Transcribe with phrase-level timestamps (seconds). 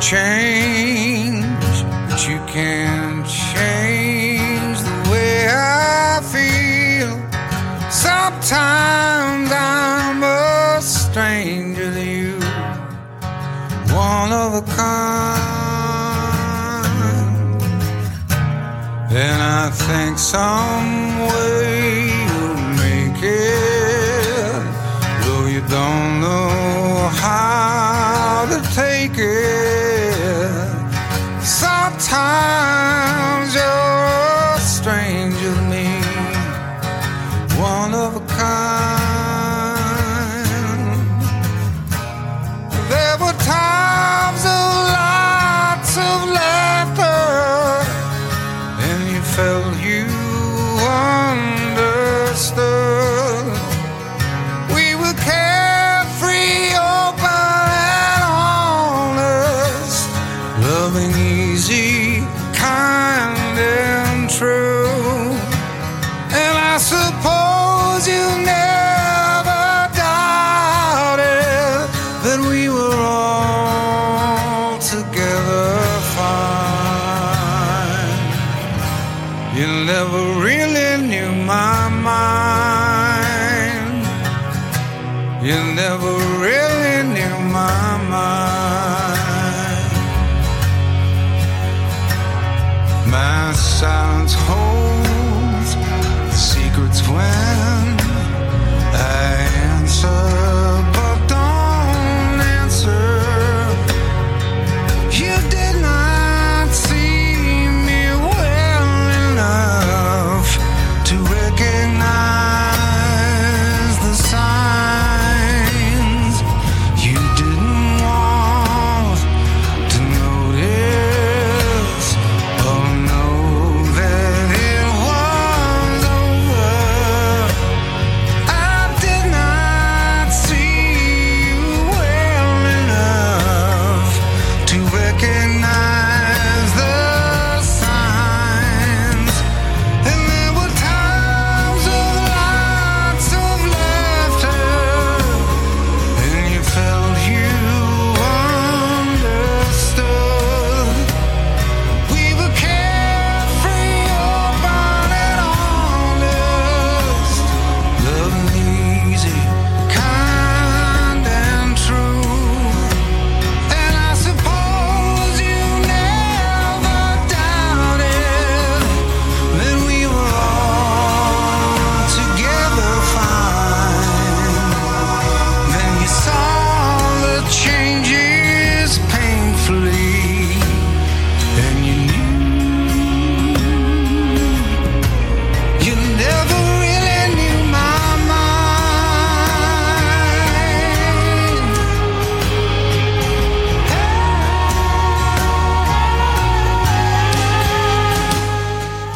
[0.00, 1.44] change,
[2.08, 7.12] but you can't change the way I feel.
[7.90, 12.38] Sometimes I'm a stranger to you,
[13.94, 15.36] one of a kind.
[19.10, 20.95] And I think some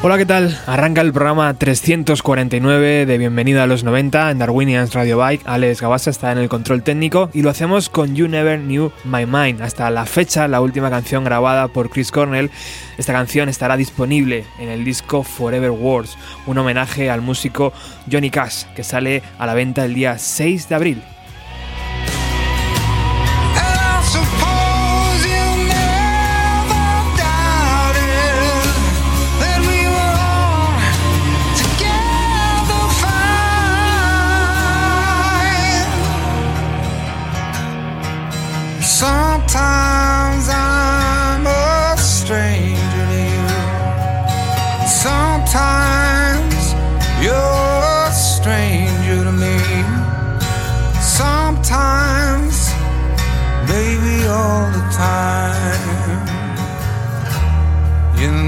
[0.02, 0.58] Hola, ¿qué tal?
[0.66, 5.42] Arranca el programa 349 de Bienvenida a los 90 en Darwinians Radio Bike.
[5.44, 9.26] Alex Gabasa está en el control técnico y lo hacemos con You Never Knew My
[9.26, 9.60] Mind.
[9.60, 12.50] Hasta la fecha, la última canción grabada por Chris Cornell.
[12.96, 17.74] Esta canción estará disponible en el disco Forever Wars, un homenaje al músico
[18.10, 21.02] Johnny Cash, que sale a la venta el día 6 de abril.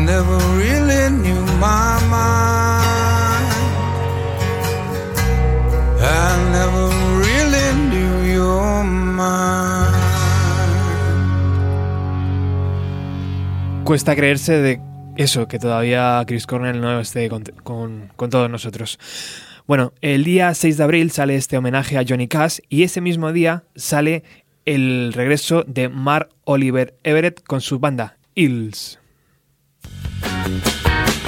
[0.05, 3.53] Never really knew my mind.
[6.01, 6.89] I never
[7.19, 9.95] really knew your mind.
[13.85, 14.81] Cuesta creerse de
[15.17, 18.99] eso, que todavía Chris Cornell no esté con, todos nosotros.
[19.67, 23.33] Bueno, el día 6 de abril sale este homenaje a Johnny Cash y ese mismo
[23.33, 24.25] día sale
[24.65, 29.02] el regreso de Mark Oliver Everett con su banda Hills.
[30.49, 31.22] Música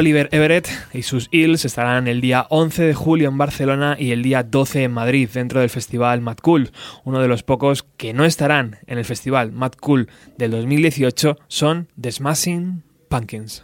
[0.00, 4.22] Oliver Everett y sus Hills estarán el día 11 de julio en Barcelona y el
[4.22, 6.70] día 12 en Madrid dentro del festival Mad Cool.
[7.04, 10.08] Uno de los pocos que no estarán en el festival Mad Cool
[10.38, 13.62] del 2018 son The Smashing Pumpkins.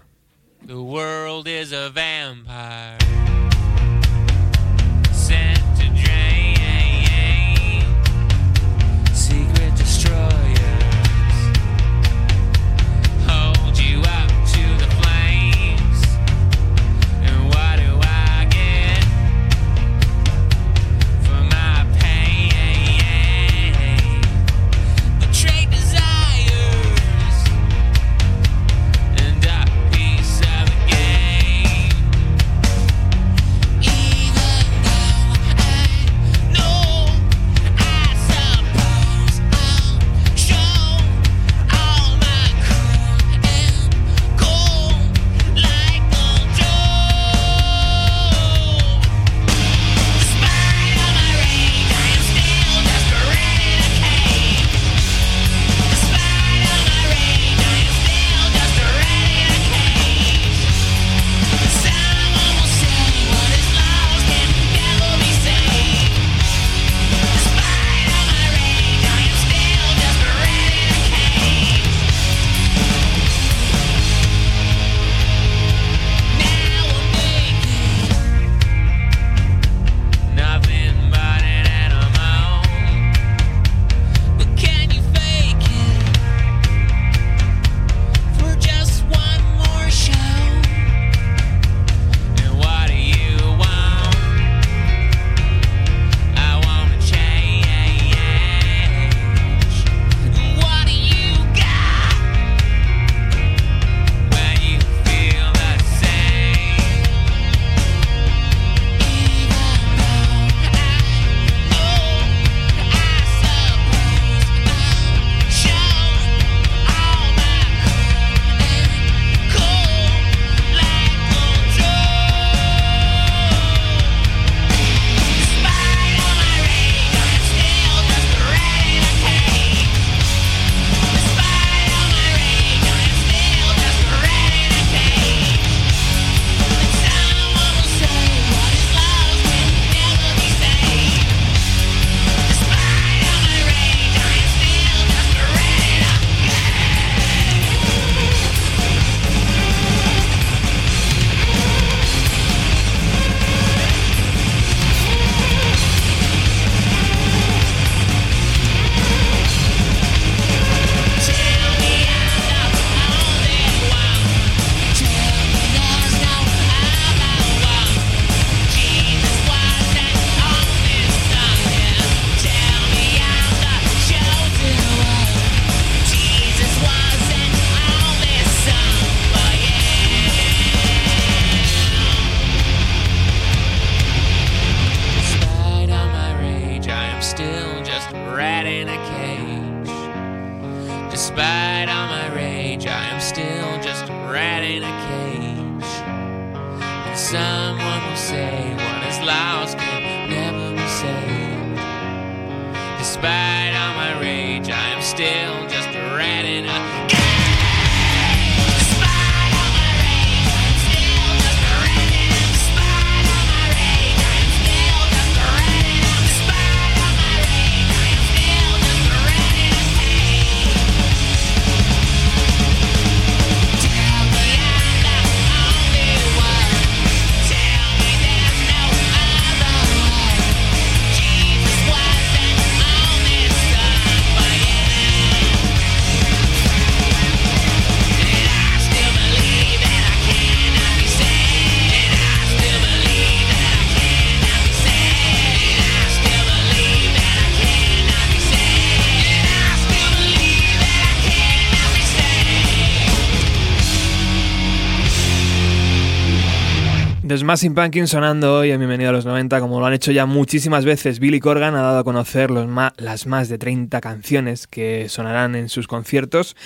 [257.46, 260.84] Smashing Pumpkins sonando hoy en Bienvenido a los 90, como lo han hecho ya muchísimas
[260.84, 261.20] veces.
[261.20, 265.86] Billy Corgan ha dado a conocer las más de 30 canciones que sonarán en sus
[265.86, 266.56] conciertos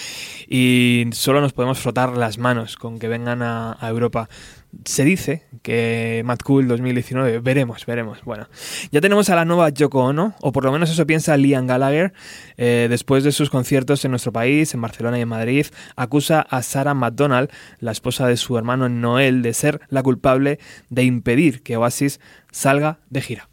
[0.48, 4.30] y solo nos podemos frotar las manos con que vengan a Europa.
[4.84, 8.22] Se dice que Mad Cool 2019, veremos, veremos.
[8.24, 8.48] Bueno,
[8.90, 12.12] ya tenemos a la nueva Yoko Ono, o por lo menos eso piensa Liam Gallagher,
[12.56, 16.62] eh, después de sus conciertos en nuestro país, en Barcelona y en Madrid, acusa a
[16.62, 20.58] Sarah McDonald, la esposa de su hermano Noel, de ser la culpable
[20.88, 23.49] de impedir que Oasis salga de gira.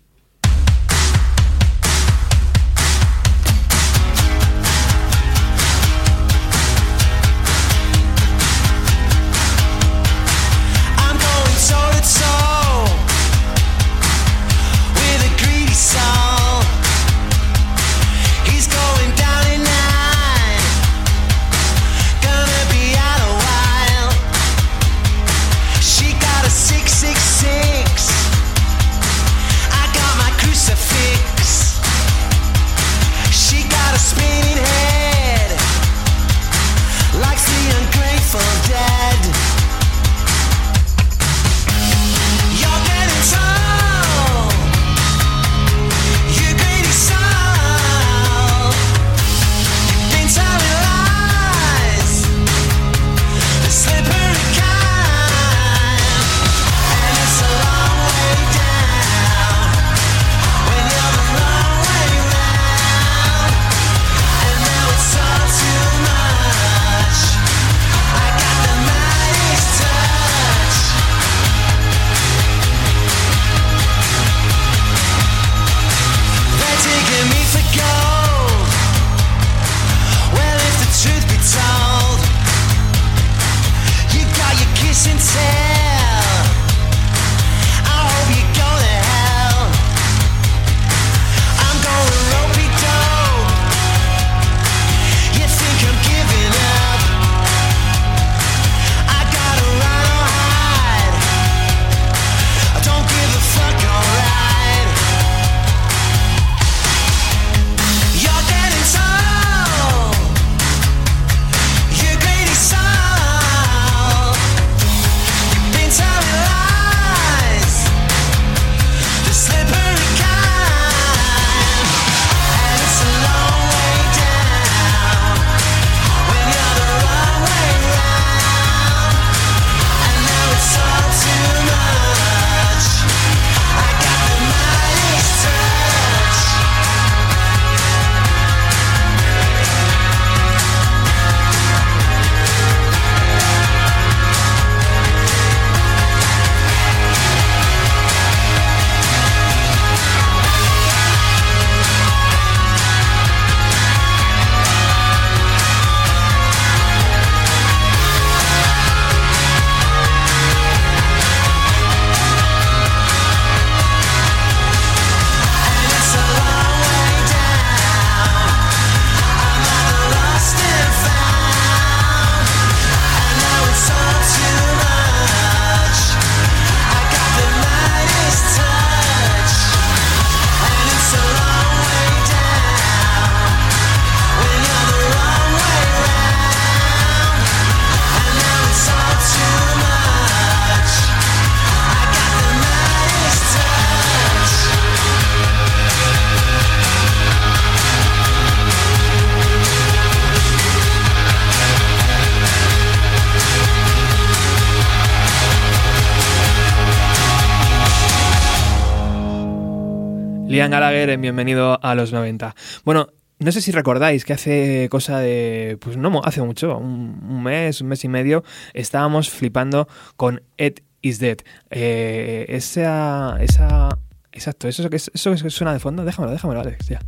[210.70, 212.54] Liam Gallagher en Bienvenido a los 90.
[212.84, 213.08] Bueno,
[213.40, 217.88] no sé si recordáis que hace cosa de, pues no, hace mucho, un, mes, un
[217.88, 218.44] mes y medio,
[218.74, 221.38] estábamos flipando con Ed is Dead.
[221.70, 223.90] Eh, esa, esa,
[224.32, 227.00] exacto, eso que, es- eso que suena de fondo, déjamelo, déjamelo, Alex, ya.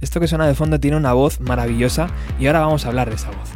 [0.00, 3.16] Esto que suena de fondo tiene una voz maravillosa y ahora vamos a hablar de
[3.16, 3.50] esa voz.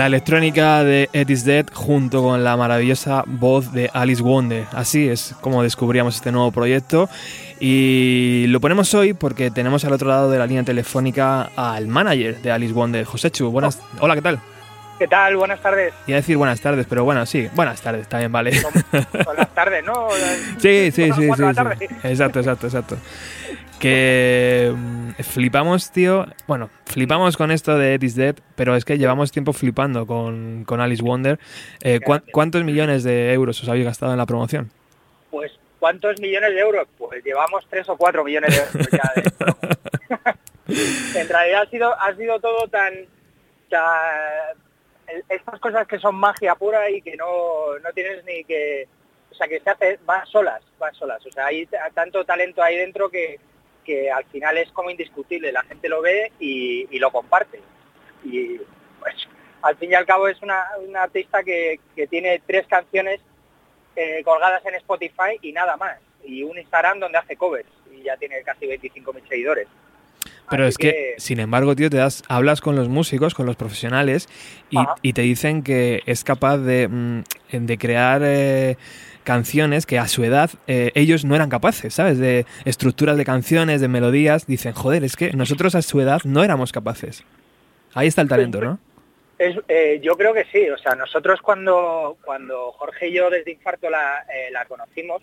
[0.00, 4.64] La electrónica de Ed is Dead junto con la maravillosa voz de Alice Wonder.
[4.72, 7.10] Así es como descubríamos este nuevo proyecto.
[7.60, 12.40] Y lo ponemos hoy porque tenemos al otro lado de la línea telefónica al manager
[12.40, 13.50] de Alice Wonder, José Chu.
[13.50, 14.40] Buenas, hola, ¿qué tal?
[14.98, 15.36] ¿Qué tal?
[15.36, 15.92] Buenas tardes.
[16.06, 18.52] Iba a decir buenas tardes, pero bueno, sí, buenas tardes, también vale.
[19.36, 20.08] Las tardes, ¿no?
[20.58, 21.54] Sí, sí, sí, sí, sí.
[21.54, 21.90] tarde.
[22.04, 22.96] Exacto, exacto, exacto.
[23.80, 26.26] Que mm, flipamos, tío.
[26.46, 30.64] Bueno, flipamos con esto de Ed is Dead, pero es que llevamos tiempo flipando con,
[30.66, 31.38] con Alice Wonder.
[31.82, 32.32] Eh, ¿cuán- Gracias.
[32.34, 34.70] ¿Cuántos millones de euros os habéis gastado en la promoción?
[35.30, 36.86] Pues, ¿cuántos millones de euros?
[36.98, 40.34] Pues llevamos tres o cuatro millones de euros ya de.
[41.16, 42.92] En realidad ha sido, ha sido todo tan,
[43.68, 44.56] tan-
[45.08, 48.86] el- Estas cosas que son magia pura y que no, no tienes ni que...
[49.32, 51.24] O sea, que se hace, van solas, van solas.
[51.26, 53.40] O sea, hay tanto talento ahí dentro que,
[53.84, 55.52] que al final es como indiscutible.
[55.52, 57.60] La gente lo ve y, y lo comparte.
[58.24, 58.58] Y
[59.00, 59.28] pues,
[59.62, 63.20] al fin y al cabo es una, una artista que, que tiene tres canciones
[63.96, 65.98] eh, colgadas en Spotify y nada más.
[66.24, 69.68] Y un Instagram donde hace covers y ya tiene casi 25.000 seguidores.
[70.50, 73.56] Pero Así es que, sin embargo, tío, te das, hablas con los músicos, con los
[73.56, 74.28] profesionales,
[75.00, 78.76] y te dicen que es capaz de, mm, de crear eh,
[79.30, 82.18] canciones que a su edad eh, ellos no eran capaces, ¿sabes?
[82.18, 84.44] De estructuras de canciones, de melodías.
[84.44, 87.22] Dicen, joder, es que nosotros a su edad no éramos capaces.
[87.94, 88.80] Ahí está el talento, ¿no?
[89.38, 90.68] Eh, yo creo que sí.
[90.68, 95.22] O sea, nosotros cuando, cuando Jorge y yo desde Infarto la, eh, la conocimos,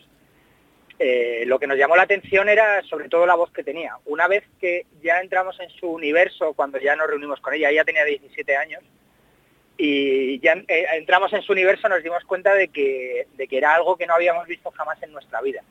[1.46, 3.98] lo que nos llamó la atención era sobre todo la voz que tenía.
[4.06, 7.84] Una vez que ya entramos en su universo, cuando ya nos reunimos con ella, ella
[7.84, 8.84] tenía 17 años,
[9.78, 13.76] y ya eh, entramos en su universo nos dimos cuenta de que, de que era
[13.76, 15.62] algo que no habíamos visto jamás en nuestra vida.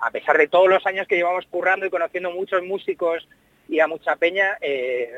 [0.00, 3.28] A pesar de todos los años que llevamos currando y conociendo muchos músicos
[3.68, 5.12] y a mucha peña, eh,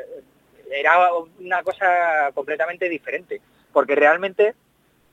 [0.70, 3.40] era una cosa completamente diferente,
[3.72, 4.54] porque realmente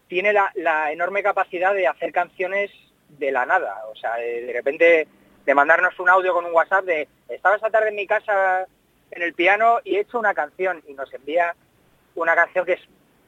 [0.07, 2.71] tiene la, enorme capacidad de hacer canciones
[3.07, 5.07] de la nada, o sea, de, de repente
[5.45, 8.65] de mandarnos un audio con un WhatsApp de estaba esta tarde en mi casa
[9.11, 11.55] en el piano y he hecho una canción y nos envía
[12.15, 12.81] una canción que es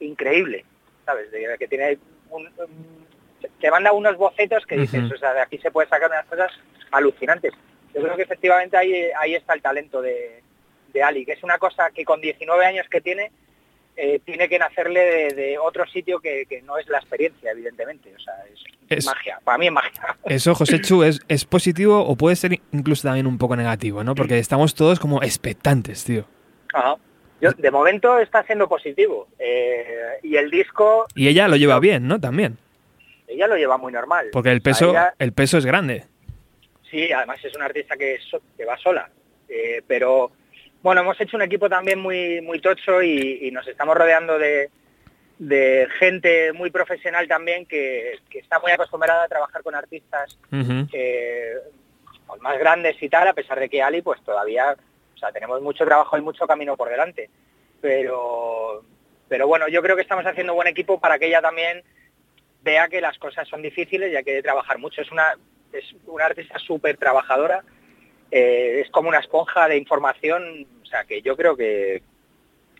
[0.04, 0.66] increíble,
[1.06, 1.32] ¿sabes?
[1.32, 1.98] De- que tiene
[2.30, 3.04] un, un-
[3.60, 6.52] te manda unos bocetos que dices, o sea, de aquí se puede sacar unas cosas
[6.92, 7.52] alucinantes.
[7.94, 10.42] Yo creo que efectivamente ahí, ahí está el talento de,
[10.94, 13.32] de Ali, que es una cosa que con 19 años que tiene,
[13.96, 18.14] eh, tiene que nacerle de, de otro sitio que, que no es la experiencia, evidentemente.
[18.16, 19.40] O sea, es, Es- magia.
[19.44, 20.18] Para mí es magia.
[20.26, 24.16] Eso, José Chu, ¿es, ¿es positivo o puede ser incluso también un poco negativo, ¿no?
[24.16, 26.26] Porque estamos todos como expectantes, tío.
[26.74, 26.96] Ajá.
[27.44, 29.28] Yo, de momento está siendo positivo.
[29.40, 32.20] eh, y el disco, Y ella lo lleva bien, ¿no?
[32.20, 32.58] También.
[33.28, 34.28] ella lo lleva muy normal.
[34.32, 36.06] Porque el peso, ella- el peso es grande.
[36.92, 39.10] Sí, además es una artista que, so- que va sola.
[39.50, 40.32] Eh, pero
[40.84, 44.70] bueno, hemos hecho un equipo también muy, muy tocho y, y nos estamos rodeando de,
[45.40, 50.38] de gente muy profesional también que, que está muy acostumbrada a trabajar con artistas
[50.94, 51.54] eh,
[52.42, 54.76] más grandes y tal, a pesar de que Ali pues todavía,
[55.32, 57.30] tenemos mucho trabajo y mucho camino por delante.
[57.82, 58.84] Pero,
[59.28, 61.84] pero bueno, yo creo que estamos haciendo buen equipo para que ella también
[62.64, 65.02] vea que las cosas son difíciles y hay que trabajar mucho.
[65.02, 65.36] Es una,
[65.74, 67.64] es una artista súper trabajadora,
[68.32, 72.02] eh, es como una esponja de información, o sea, que yo creo que,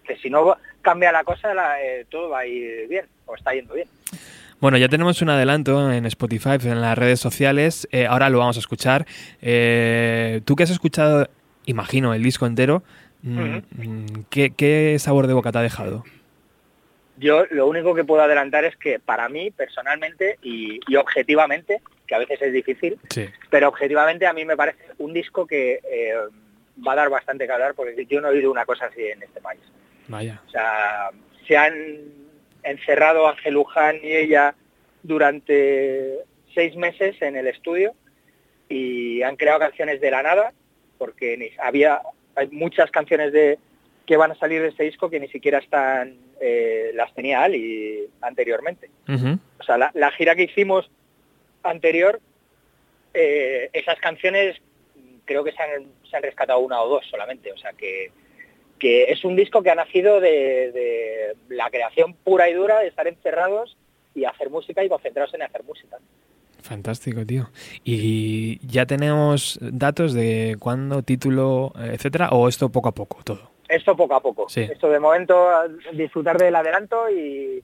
[0.04, 3.74] que si no cambia la cosa, eh, todo va a ir bien, o está yendo
[3.74, 3.88] bien.
[4.60, 7.88] Bueno, ya tenemos un adelanto en Spotify, en las redes sociales.
[7.92, 9.06] eh, ahora lo vamos a escuchar.
[9.06, 11.28] Tú que has escuchado,
[11.66, 12.84] imagino, el disco entero,
[13.22, 16.04] mm, mm, ¿qué, qué sabor de boca te ha dejado?
[17.18, 22.16] Yo lo único que puedo adelantar es que para mí, personalmente y, y objetivamente, que
[22.16, 23.30] a veces es difícil, Sí.
[23.50, 26.14] pero objetivamente a mí me parece un disco que eh,
[26.86, 29.22] va a dar bastante que hablar porque yo no he oído una cosa así en
[29.22, 29.62] este país.
[30.08, 30.42] Vaya.
[30.48, 31.10] O sea,
[31.48, 31.74] se han
[32.64, 34.56] encerrado Ángel Luján y ella
[35.04, 36.20] durante
[36.54, 37.94] seis meses en el estudio
[38.70, 40.54] y han creado canciones de la nada
[41.04, 42.02] porque ni- había
[42.34, 43.60] hay muchas canciones de
[44.06, 48.08] que van a salir de este disco que ni siquiera están eh, las tenía Ali
[48.22, 48.90] anteriormente.
[49.60, 50.90] O sea, la, la gira que hicimos
[51.62, 52.22] anterior,
[53.14, 54.58] eh, esas canciones
[55.26, 57.52] creo que se han, se han rescatado una o dos solamente.
[57.52, 58.12] O sea, que,
[58.80, 62.88] que es un disco que ha nacido de, de la creación pura y dura, de
[62.88, 63.76] estar encerrados
[64.16, 65.98] y hacer música y concentrarse en hacer música.
[66.64, 67.50] Fantástico, tío.
[67.84, 72.30] ¿Y ya tenemos datos de cuándo, título, etcétera?
[72.30, 73.52] ¿O esto poco a poco, todo?
[73.68, 74.48] Esto poco a poco.
[74.48, 74.62] Sí.
[74.62, 75.36] Esto de momento
[75.92, 77.62] disfrutar del adelanto y,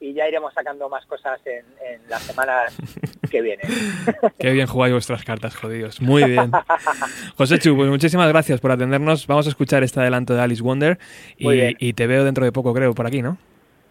[0.00, 2.74] y ya iremos sacando más cosas en, en las semanas
[3.30, 3.66] que vienen.
[4.38, 6.00] Qué bien jugáis vuestras cartas, jodidos.
[6.00, 6.50] Muy bien.
[7.36, 9.26] José Chu, pues muchísimas gracias por atendernos.
[9.26, 10.98] Vamos a escuchar este adelanto de Alice Wonder
[11.36, 13.36] y, te veo dentro de poco, creo, por aquí, ¿no?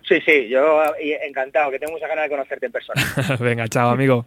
[0.07, 0.81] Sí, sí, yo
[1.23, 3.03] encantado, que tengo mucha ganas de conocerte en persona.
[3.39, 4.25] Venga, chao, amigo.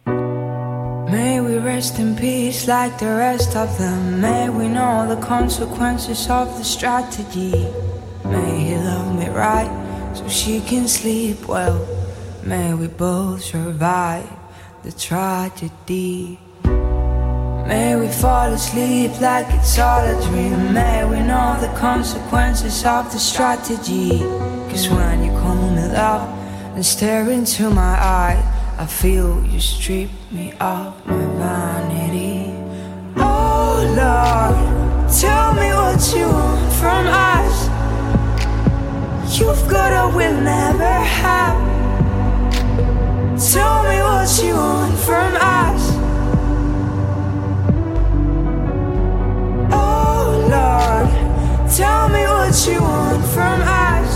[1.51, 4.21] We rest in peace like the rest of them.
[4.21, 7.67] May we know the consequences of the strategy.
[8.23, 9.69] May he love me right
[10.15, 11.85] so she can sleep well.
[12.45, 14.29] May we both survive
[14.83, 16.39] the tragedy.
[16.63, 20.73] May we fall asleep like it's all a dream.
[20.73, 24.19] May we know the consequences of the strategy.
[24.69, 26.29] Cause when you call me love
[26.75, 32.51] and stare into my eye, I feel you strip me of my vanity.
[33.15, 37.69] Oh Lord, tell me what you want from us.
[39.37, 41.59] You've got a will never have.
[43.53, 45.81] Tell me what you want from us.
[49.71, 51.07] Oh Lord,
[51.71, 54.11] tell me what you want from us.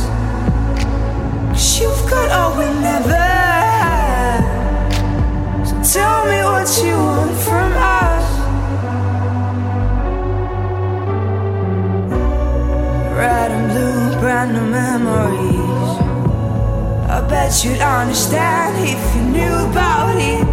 [1.51, 3.24] Cause you've got all we'll never
[14.45, 15.99] brand new memories.
[17.09, 20.45] I bet you'd understand if you knew about it.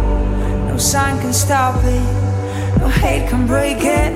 [0.67, 4.11] No sign can stop it, no hate can break it.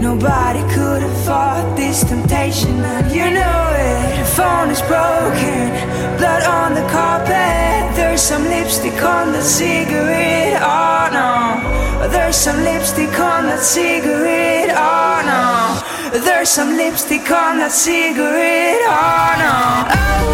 [0.00, 4.18] Nobody could have fought this temptation, and you know it.
[4.18, 5.70] The phone is broken,
[6.18, 7.96] blood on the carpet.
[7.96, 12.08] There's some lipstick on the cigarette, oh no.
[12.08, 14.43] There's some lipstick on that cigarette,
[14.76, 16.20] oh no.
[16.20, 19.54] There's some lipstick on that cigarette, oh no.
[19.88, 20.24] Oh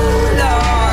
[0.43, 0.90] Lord,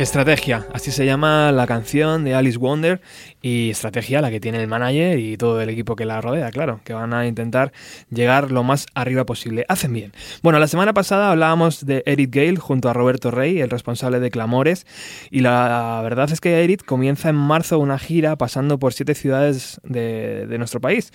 [0.00, 3.02] Estrategia, así se llama la canción de Alice Wonder
[3.42, 6.80] y estrategia la que tiene el manager y todo el equipo que la rodea, claro,
[6.84, 7.72] que van a intentar
[8.10, 9.64] llegar lo más arriba posible.
[9.68, 10.12] Hacen bien.
[10.42, 14.30] Bueno, la semana pasada hablábamos de Eric Gale junto a Roberto Rey, el responsable de
[14.30, 14.86] Clamores,
[15.30, 19.80] y la verdad es que Eric comienza en marzo una gira pasando por siete ciudades
[19.84, 21.12] de, de nuestro país.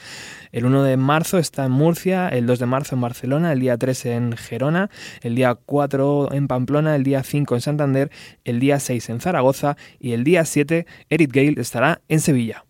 [0.56, 3.78] El 1 de marzo está en Murcia, el 2 de marzo en Barcelona, el día
[3.78, 4.90] 3 en Gerona,
[5.22, 8.10] el día 4 en Pamplona, el día 5 en Santander,
[8.46, 12.63] el día 6 en Zaragoza y el día 7 Eric Gale estará en Sevilla.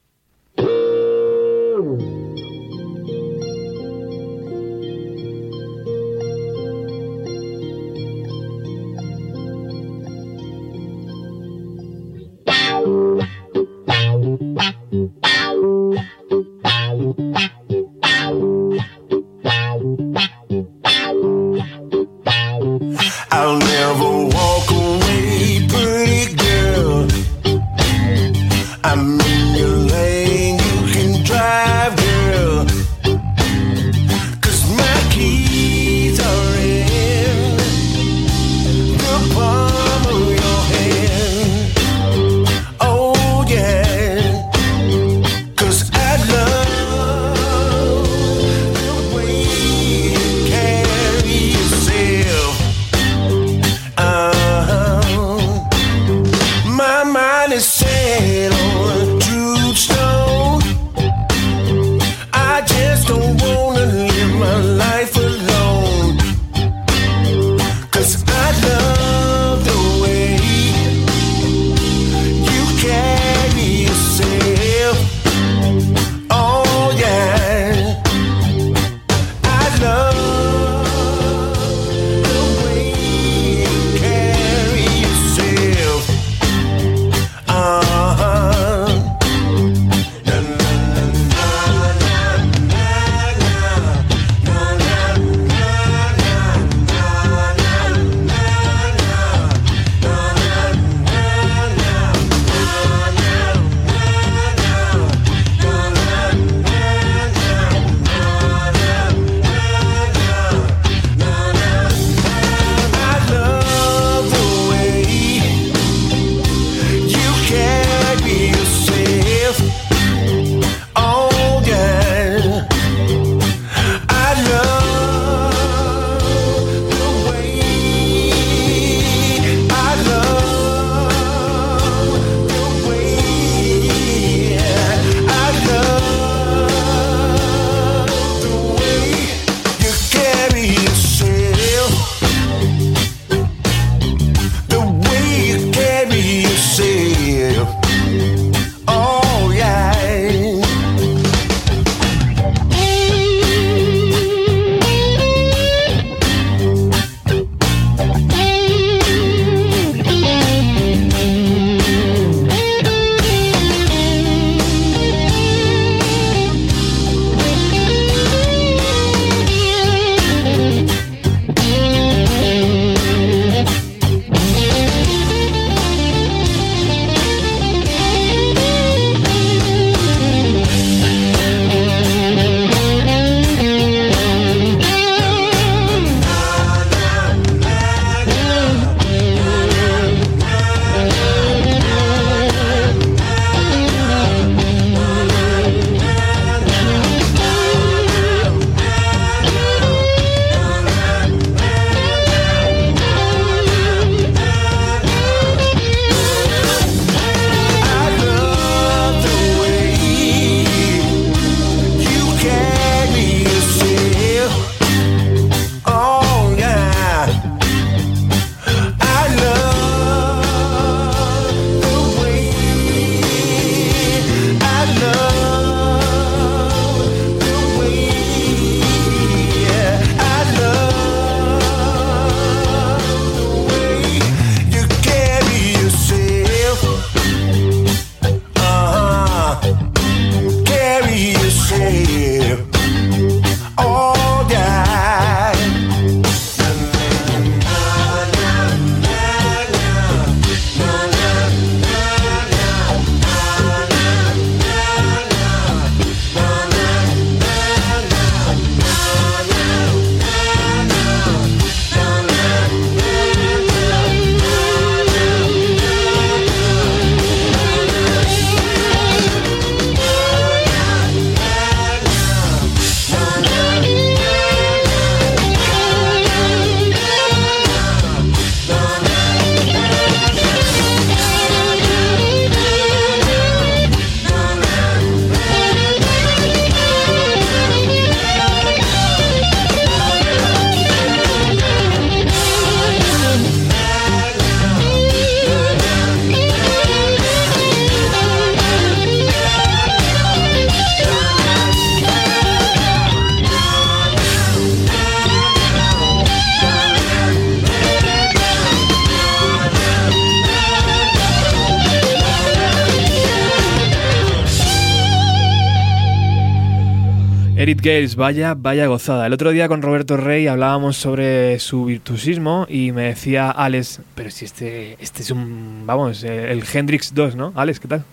[318.16, 319.28] Gales, vaya, vaya gozada.
[319.28, 324.32] El otro día con Roberto Rey hablábamos sobre su virtuosismo y me decía Alex, pero
[324.32, 327.54] si este, este es un, vamos, el Hendrix 2, ¿no?
[327.56, 328.04] Alex, ¿qué tal?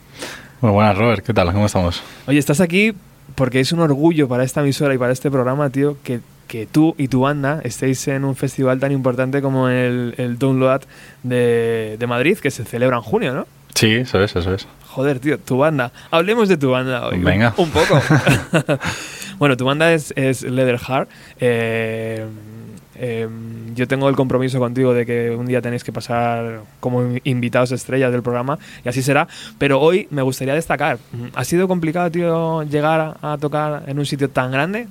[0.61, 1.25] Muy buenas, Robert.
[1.25, 1.53] ¿Qué tal?
[1.53, 2.03] ¿Cómo estamos?
[2.27, 2.93] Oye, estás aquí
[3.35, 6.95] porque es un orgullo para esta emisora y para este programa, tío, que, que tú
[6.99, 10.83] y tu banda estéis en un festival tan importante como el, el Download
[11.23, 13.47] de, de Madrid, que se celebra en junio, ¿no?
[13.75, 14.67] Sí, eso es, eso es.
[14.89, 15.91] Joder, tío, tu banda.
[16.11, 17.19] Hablemos de tu banda hoy.
[17.19, 17.55] Venga.
[17.57, 17.99] Un poco.
[19.43, 21.11] bueno, tu banda es, es Leatherheart.
[21.41, 22.25] Eh,
[22.95, 23.29] eh,
[23.75, 28.13] yo tengo el compromiso contigo de que un día tenéis que pasar como invitados estrellas
[28.13, 29.27] del programa y así será.
[29.59, 30.99] Pero hoy me gustaría destacar.
[31.35, 34.87] ¿Ha sido complicado, tío, llegar a tocar en un sitio tan grande?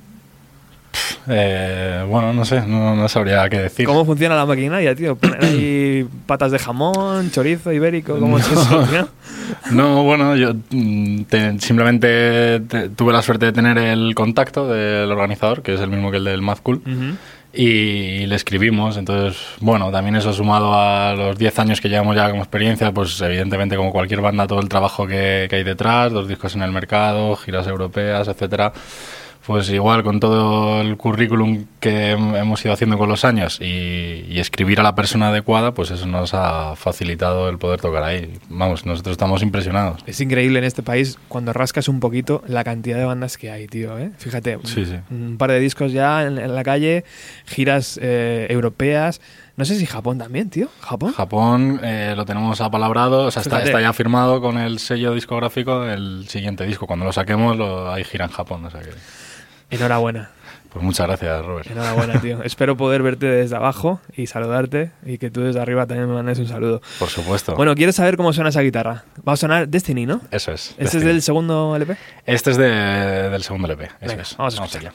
[1.28, 3.86] Eh, bueno, no sé, no, no sabría qué decir.
[3.86, 5.16] ¿Cómo funciona la maquinaria, tío?
[5.16, 8.18] ¿Poner ahí patas de jamón, chorizo ibérico?
[8.20, 9.08] ¿Cómo es eso, tío?
[9.72, 15.12] No, bueno, yo mm, te- simplemente te- tuve la suerte de tener el contacto del
[15.12, 16.82] organizador, que es el mismo que el del Mad Cool,
[17.54, 18.96] y le escribimos.
[18.98, 23.20] Entonces, bueno, también eso sumado a los 10 años que llevamos ya como experiencia, pues
[23.22, 26.72] evidentemente como cualquier banda, todo el trabajo que, que hay detrás, dos discos en el
[26.72, 28.72] mercado, giras europeas, etcétera.
[29.46, 34.24] Pues igual con todo el currículum que hem- hemos ido haciendo con los años y,
[34.30, 38.32] y escribir a la persona adecuada, pues eso nos ha facilitado el poder tocar ahí.
[38.50, 40.04] Vamos, nosotros estamos impresionados.
[40.06, 43.66] Es increíble en este país cuando rascas un poquito la cantidad de bandas que hay,
[43.66, 43.98] tío.
[43.98, 44.12] ¿eh?
[44.20, 44.98] Fíjate, Sí, sí.
[45.10, 47.04] un par de discos ya en, en la calle,
[47.48, 49.22] giras eh, europeas.
[49.58, 50.70] No sé si Japón también, tío.
[50.82, 51.14] Japón.
[51.14, 55.84] Japón eh, lo tenemos apalabrado, o sea, está, está ya firmado con el sello discográfico
[55.86, 56.86] el siguiente disco.
[56.88, 58.66] Cuando lo saquemos, lo, hay gira en Japón.
[58.66, 58.90] O sea que,
[59.72, 60.30] Enhorabuena.
[60.72, 61.70] pues muchas gracias, Robert.
[61.72, 62.44] Enhorabuena, tío.
[62.44, 66.40] Espero poder verte desde abajo y saludarte y que tú desde arriba también me mandes
[66.40, 66.82] un saludo.
[67.00, 67.56] Por supuesto.
[67.56, 69.04] Bueno, ¿quieres saber cómo suena esa guitarra?
[69.28, 70.22] Va a sonar Destiny, ¿no?
[70.32, 70.76] eso es.
[70.78, 71.98] ¿Este es del segundo LP?
[72.26, 73.86] Este es de- del segundo LP.
[73.86, 74.38] Eso Venga, es.
[74.38, 74.92] vamos a escucharlo.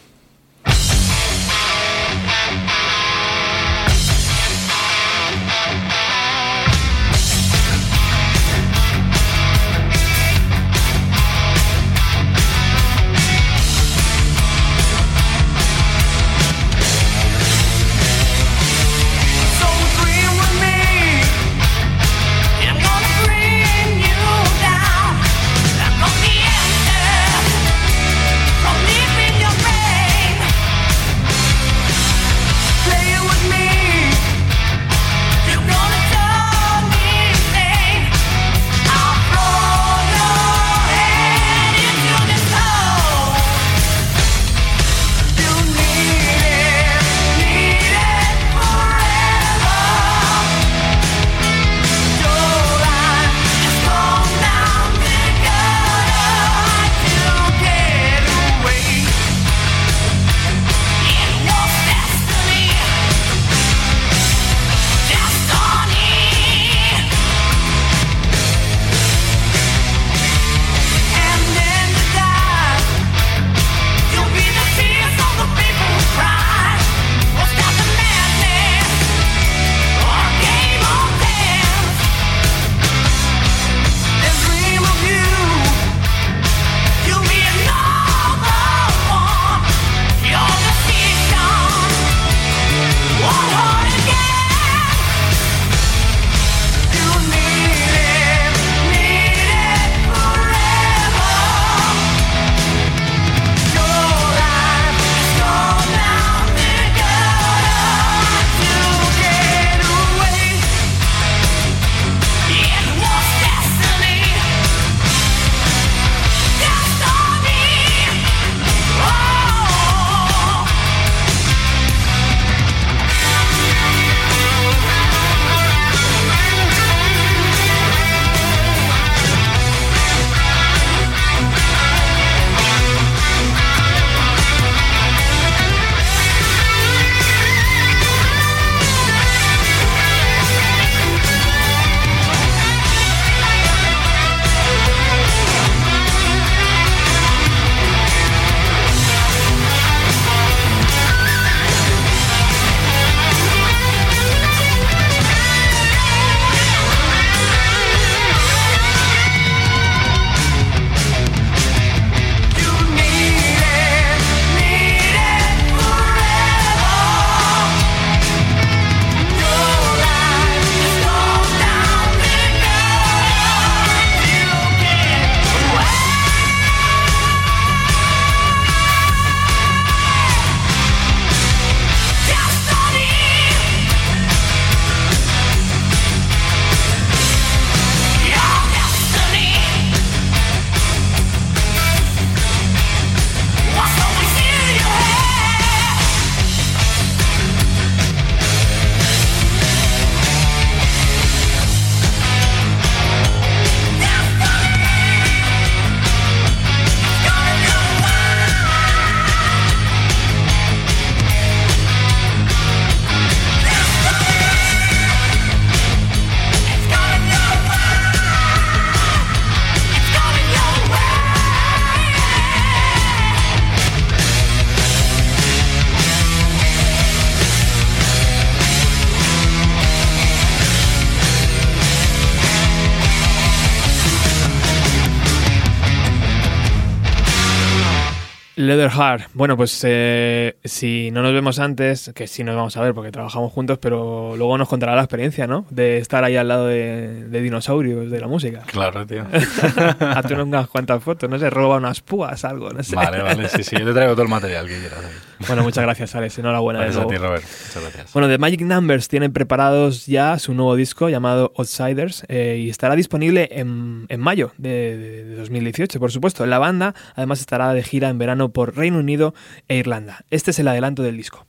[239.34, 243.12] Bueno, pues eh, si no nos vemos antes, que sí nos vamos a ver porque
[243.12, 245.66] trabajamos juntos, pero luego nos contará la experiencia, ¿no?
[245.70, 248.62] De estar ahí al lado de, de dinosaurios de la música.
[248.66, 249.24] Claro, tío.
[250.00, 252.96] Hazte unas cuantas fotos, no sé, roba unas púas, algo, no sé.
[252.96, 253.76] Vale, vale, sí, sí.
[253.78, 255.00] Yo te traigo todo el material que quieras.
[255.46, 256.38] Bueno, muchas gracias, Alex.
[256.38, 256.80] Enhorabuena.
[256.80, 257.42] Gracias a ti, Robert.
[257.44, 258.12] Muchas gracias.
[258.12, 262.96] Bueno, The Magic Numbers tienen preparados ya su nuevo disco llamado Outsiders eh, y estará
[262.96, 266.46] disponible en, en mayo de, de- de 2018, por supuesto.
[266.46, 269.34] La banda además estará de gira en verano por Reino Unido
[269.68, 270.24] e Irlanda.
[270.30, 271.46] Este es el adelanto del disco.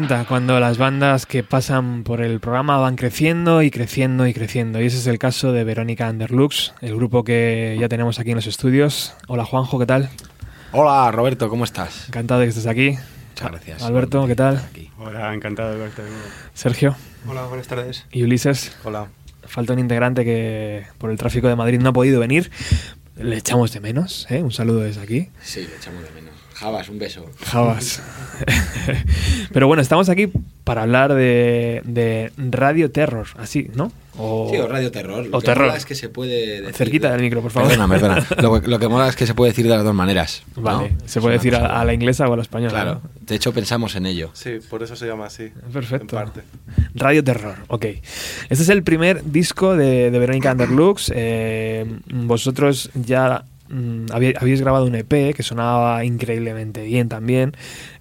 [0.00, 4.80] Encanta cuando las bandas que pasan por el programa van creciendo y creciendo y creciendo.
[4.80, 8.36] Y ese es el caso de Verónica Underlux, el grupo que ya tenemos aquí en
[8.36, 9.12] los estudios.
[9.28, 10.08] Hola Juanjo, ¿qué tal?
[10.72, 12.08] Hola Roberto, ¿cómo estás?
[12.08, 12.96] Encantado de que estés aquí.
[13.32, 13.82] Muchas gracias.
[13.82, 14.62] Alberto, ¿qué tal?
[14.98, 16.24] Hola, encantado de verte de nuevo.
[16.54, 16.96] Sergio
[17.28, 18.06] Hola, buenas tardes.
[18.10, 18.74] y Ulises.
[18.84, 19.08] Hola.
[19.44, 22.50] Falta un integrante que por el tráfico de Madrid no ha podido venir.
[23.16, 24.42] Le echamos de menos, ¿eh?
[24.42, 25.28] Un saludo desde aquí.
[25.42, 26.39] Sí, le echamos de menos.
[26.60, 27.24] Javas, un beso.
[27.46, 28.02] Javas.
[29.52, 30.30] Pero bueno, estamos aquí
[30.64, 33.90] para hablar de, de Radio Terror, así, ¿no?
[34.18, 35.26] O, Sí, o Radio Terror.
[35.26, 35.66] Lo o que terror.
[35.68, 36.74] mola es que se puede decir...
[36.74, 37.70] Cerquita del micro, por favor.
[37.70, 38.26] Perdona, perdona.
[38.42, 40.42] Lo, lo que mola es que se puede decir de las dos maneras.
[40.56, 40.62] ¿no?
[40.62, 42.70] Vale, se puede decir a, a la inglesa o a la española.
[42.72, 43.00] Claro.
[43.02, 43.10] ¿no?
[43.22, 44.30] De hecho, pensamos en ello.
[44.34, 45.50] Sí, por eso se llama así.
[45.72, 46.02] Perfecto.
[46.18, 46.40] En parte.
[46.94, 47.84] Radio Terror, ok.
[47.86, 48.02] Este
[48.50, 51.10] es el primer disco de, de Verónica Underlux.
[51.14, 57.52] Eh, vosotros ya mm, habí- habéis grabado un EP que sonaba increíblemente bien también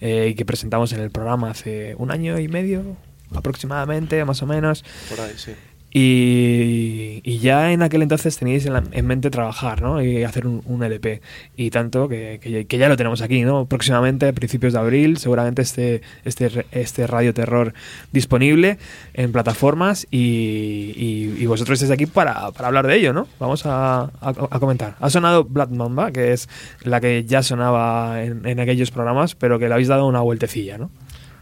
[0.02, 2.98] eh, y que presentamos en el programa hace un año y medio
[3.34, 4.84] aproximadamente, más o menos.
[5.10, 5.54] Por ahí, sí.
[5.92, 10.02] Y, y ya en aquel entonces teníais en, la- en mente trabajar, ¿no?
[10.04, 11.22] Y hacer un, un LP.
[11.58, 13.66] Y tanto que, que ya- que ya lo tenemos aquí, ¿no?
[13.66, 17.74] Próximamente, a principios de abril, seguramente este, este, re- este Radio Terror
[18.12, 18.78] disponible
[19.14, 23.28] en plataformas y, y- y vosotros estáis aquí para, para hablar de ello, ¿no?
[23.40, 24.96] Vamos a, a- a comentar.
[25.00, 26.50] Ha sonado Black Mamba, que es
[26.84, 30.78] la que ya sonaba en, en aquellos programas, pero que le habéis dado una vueltecilla,
[30.78, 30.92] ¿no?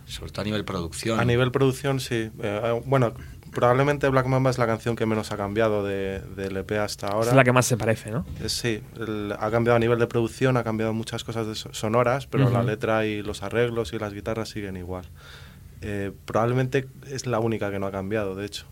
[0.06, 1.20] Sobre todo a nivel producción.
[1.20, 2.30] A nivel producción, sí.
[2.42, 3.14] Eh, bueno,
[3.52, 7.30] probablemente Black Mamba es la canción que menos ha cambiado de- del EP hasta ahora.
[7.30, 8.26] Es la que más se parece, ¿no?
[8.44, 11.74] Eh, Sí, el- ha cambiado a nivel de producción, ha cambiado muchas cosas de so-
[11.74, 15.06] sonoras, pero la letra y los arreglos y las guitarras siguen igual.
[15.82, 18.66] Eh, probablemente es la única que no ha cambiado, de hecho.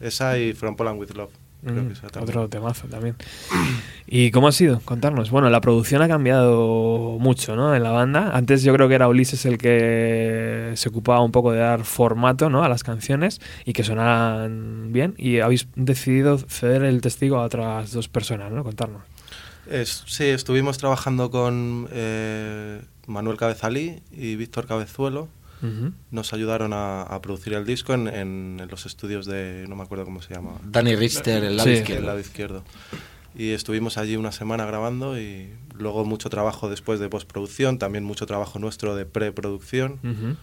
[0.00, 1.30] Esa y From Poland with Love.
[1.64, 2.28] Creo Mm, que esa también.
[2.36, 3.16] otro temazo también.
[4.06, 4.80] ¿Y cómo ha sido?
[4.84, 5.30] Contarnos.
[5.30, 7.74] Bueno, la producción ha cambiado mucho, ¿no?
[7.74, 8.30] En la banda.
[8.34, 12.50] Antes yo creo que era Ulises el que se ocupaba un poco de dar formato,
[12.50, 12.62] ¿no?
[12.64, 15.14] A las canciones y que sonaran bien.
[15.16, 18.62] Y habéis decidido ceder el testigo a otras dos personas, ¿no?
[18.62, 19.02] Contarnos.
[19.70, 25.28] Es- sí, estuvimos trabajando con eh, Manuel Cabezalí y Víctor Cabezuelo.
[26.10, 30.04] Nos ayudaron a, a producir el disco en, en los estudios de, no me acuerdo
[30.04, 31.74] cómo se llama, Dani Richter, el lado Sí.
[31.76, 32.06] el izquierdo.
[32.06, 32.64] lado izquierdo.
[33.36, 38.26] Y estuvimos allí una semana grabando y luego mucho trabajo después de postproducción, también mucho
[38.26, 39.94] trabajo nuestro de preproducción.
[40.04, 40.36] Ujú.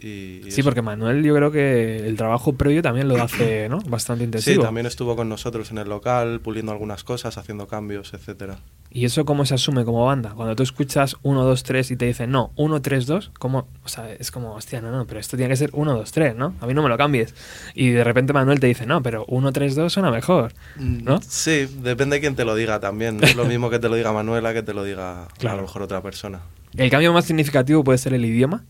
[0.00, 0.64] Y, y Sí, eso.
[0.64, 3.80] porque Manuel yo creo que el trabajo previo también lo hace, ¿no?
[3.80, 4.62] Bastante Sí, intensivo.
[4.62, 8.58] también estuvo con nosotros en el local, puliendo algunas cosas, haciendo cambios, etcétera.
[8.92, 10.30] ¿Y eso cómo se asume como banda?
[10.34, 13.68] Cuando tú escuchas 1, 2, 3 y te dicen, no, 1, 3, 2, ¿cómo?
[13.84, 16.34] O sea, es como, hostia, no, no, pero esto tiene que ser 1, 2, 3,
[16.34, 16.54] ¿no?
[16.60, 17.34] A mí no me lo cambies.
[17.74, 21.20] Y de repente Manuel te dice, no, pero 1, 3, 2 suena mejor, ¿no?
[21.22, 23.18] Sí, depende de quién te lo diga también.
[23.18, 25.54] No es lo mismo que te lo diga Manuela que te lo diga Claro.
[25.54, 26.40] a lo mejor otra persona.
[26.76, 28.64] El cambio más significativo puede ser el idioma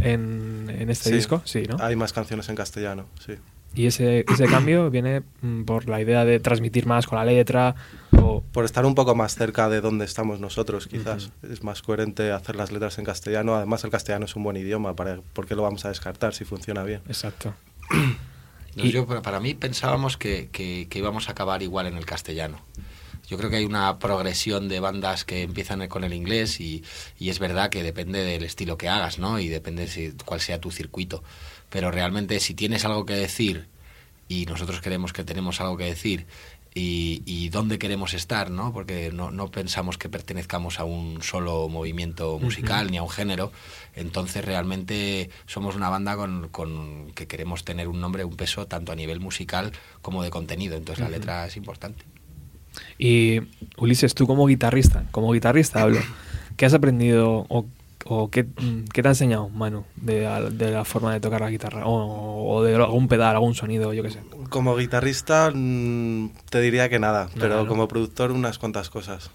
[0.00, 1.14] en, en este Sí.
[1.16, 1.76] disco, sí, ¿no?
[1.80, 3.34] Hay más canciones en castellano, sí.
[3.76, 7.74] Y ese, ese cambio viene mm, por la idea de transmitir más con la letra
[8.16, 8.40] o...
[8.52, 11.32] Por estar un poco más cerca de donde estamos nosotros, quizás.
[11.42, 13.56] Es más coherente hacer las letras en castellano.
[13.56, 14.94] Además, el castellano es un buen idioma.
[14.94, 17.00] Para, ¿Por qué lo vamos a descartar si funciona bien?
[17.08, 17.52] Exacto.
[18.76, 22.06] No, yo, para para mí pensábamos que, que- que íbamos a acabar igual en el
[22.06, 22.60] castellano.
[23.28, 26.84] Yo creo que hay una progresión de bandas que empiezan con el inglés y,
[27.18, 29.38] y es verdad que depende del estilo que hagas, ¿no?
[29.38, 31.22] Y depende si, cuál sea tu circuito.
[31.70, 33.66] Pero realmente si tienes algo que decir
[34.28, 36.26] y nosotros creemos que tenemos algo que decir
[36.74, 38.72] y, y dónde queremos estar, ¿no?
[38.72, 43.52] Porque no, no pensamos que pertenezcamos a un solo movimiento musical ni a un género.
[43.94, 48.90] Entonces realmente somos una banda con, con que queremos tener un nombre, un peso tanto
[48.90, 49.72] a nivel musical
[50.02, 50.76] como de contenido.
[50.76, 52.04] Entonces la letra es importante.
[52.98, 53.40] Y
[53.78, 56.00] Ulises, tú como guitarrista, como guitarrista hablo,
[56.56, 57.66] ¿qué has aprendido o,
[58.06, 61.40] o qué, mm, qué te ha enseñado Manu de, la- de la forma de tocar
[61.40, 61.86] la guitarra?
[61.86, 64.20] O, o de algún pedal, algún sonido, yo qué sé.
[64.50, 67.66] Como guitarrista, mm, te diría que nada, pero ¿no?
[67.68, 69.30] como productor, unas cuantas cosas.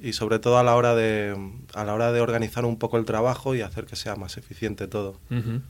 [0.00, 1.36] Y sobre todo a la hora de
[1.74, 4.88] a la hora de organizar un poco el trabajo y hacer que sea más eficiente
[4.88, 5.16] todo.
[5.30, 5.60] Ujú.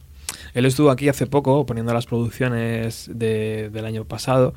[0.54, 4.54] Él estuvo aquí hace poco poniendo las producciones de- del año pasado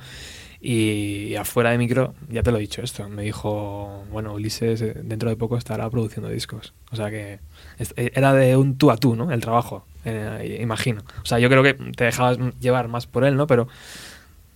[0.67, 4.95] y afuera de micro, ya te lo he dicho esto, me dijo, bueno, Ulises eh,
[5.03, 6.73] dentro de poco estará produciendo discos.
[6.91, 7.39] O sea que
[7.77, 9.31] eh, era de un tú a tú, ¿no?
[9.31, 11.03] El trabajo, eh, imagino.
[11.21, 13.45] O sea, yo creo que te dejabas llevar más por él, ¿no?
[13.45, 13.67] Pero,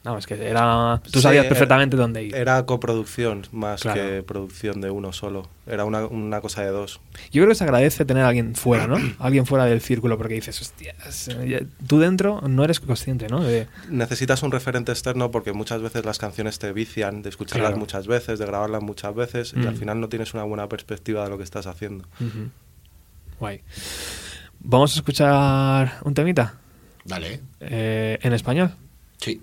[0.09, 1.01] no, es que era...
[1.03, 2.35] Tú Sí, sabías era- perfectamente dónde ir.
[2.35, 4.01] Era coproducción más Claro.
[4.01, 5.47] que producción de uno solo.
[5.67, 6.99] Era una, una cosa de dos.
[7.31, 8.97] Yo creo que se agradece tener a alguien fuera, ¿no?
[9.19, 11.29] Alguien fuera del círculo, porque dices, hostias,
[11.87, 13.43] tú dentro no eres consciente, ¿no?
[13.43, 17.77] De, Necesitas un referente externo porque muchas veces las canciones te vician de escucharlas Claro.
[17.79, 19.67] muchas veces, de grabarlas muchas veces y Mm.
[19.67, 22.05] al final no tienes una buena perspectiva de lo que estás haciendo.
[23.39, 23.61] Guay.
[24.61, 26.55] Vamos a escuchar un temita
[27.05, 28.71] Dale, eh, en español.
[29.17, 29.41] sí,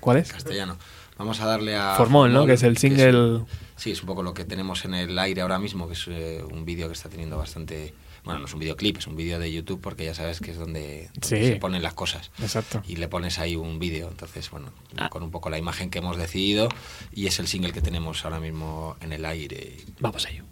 [0.00, 0.32] ¿Cuál es?
[0.32, 0.76] castellano.
[1.16, 1.94] Vamos a darle a...
[1.96, 2.46] Formol, ¿no?
[2.46, 3.44] Que es el single-
[3.76, 6.44] sí, es un poco lo que tenemos en el aire ahora mismo, que es eh,
[6.48, 7.92] un vídeo que está teniendo bastante...
[8.24, 10.58] Bueno, no es un videoclip, es un vídeo de YouTube porque ya sabes que es
[10.58, 11.46] donde, donde Sí.
[11.52, 12.30] se ponen las cosas.
[12.40, 12.82] Exacto.
[12.86, 15.08] Y le pones ahí un vídeo, entonces, bueno, Ah.
[15.08, 16.68] con un poco la imagen que hemos decidido
[17.12, 19.78] y es el single que tenemos ahora mismo en el aire.
[20.00, 20.44] Vamos a ello.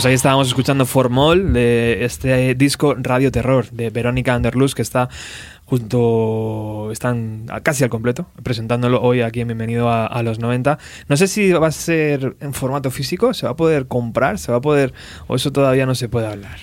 [0.00, 5.10] Pues ahí estábamos escuchando Formol de este disco Radio Terror de Verónica Underluz que está
[5.66, 10.78] junto, están casi al completo, presentándolo hoy aquí en Bienvenido a, a los 90.
[11.08, 14.50] No sé si va a ser en formato físico, se va a poder comprar, se
[14.50, 14.94] va a poder,
[15.26, 16.60] o eso todavía no se puede hablar.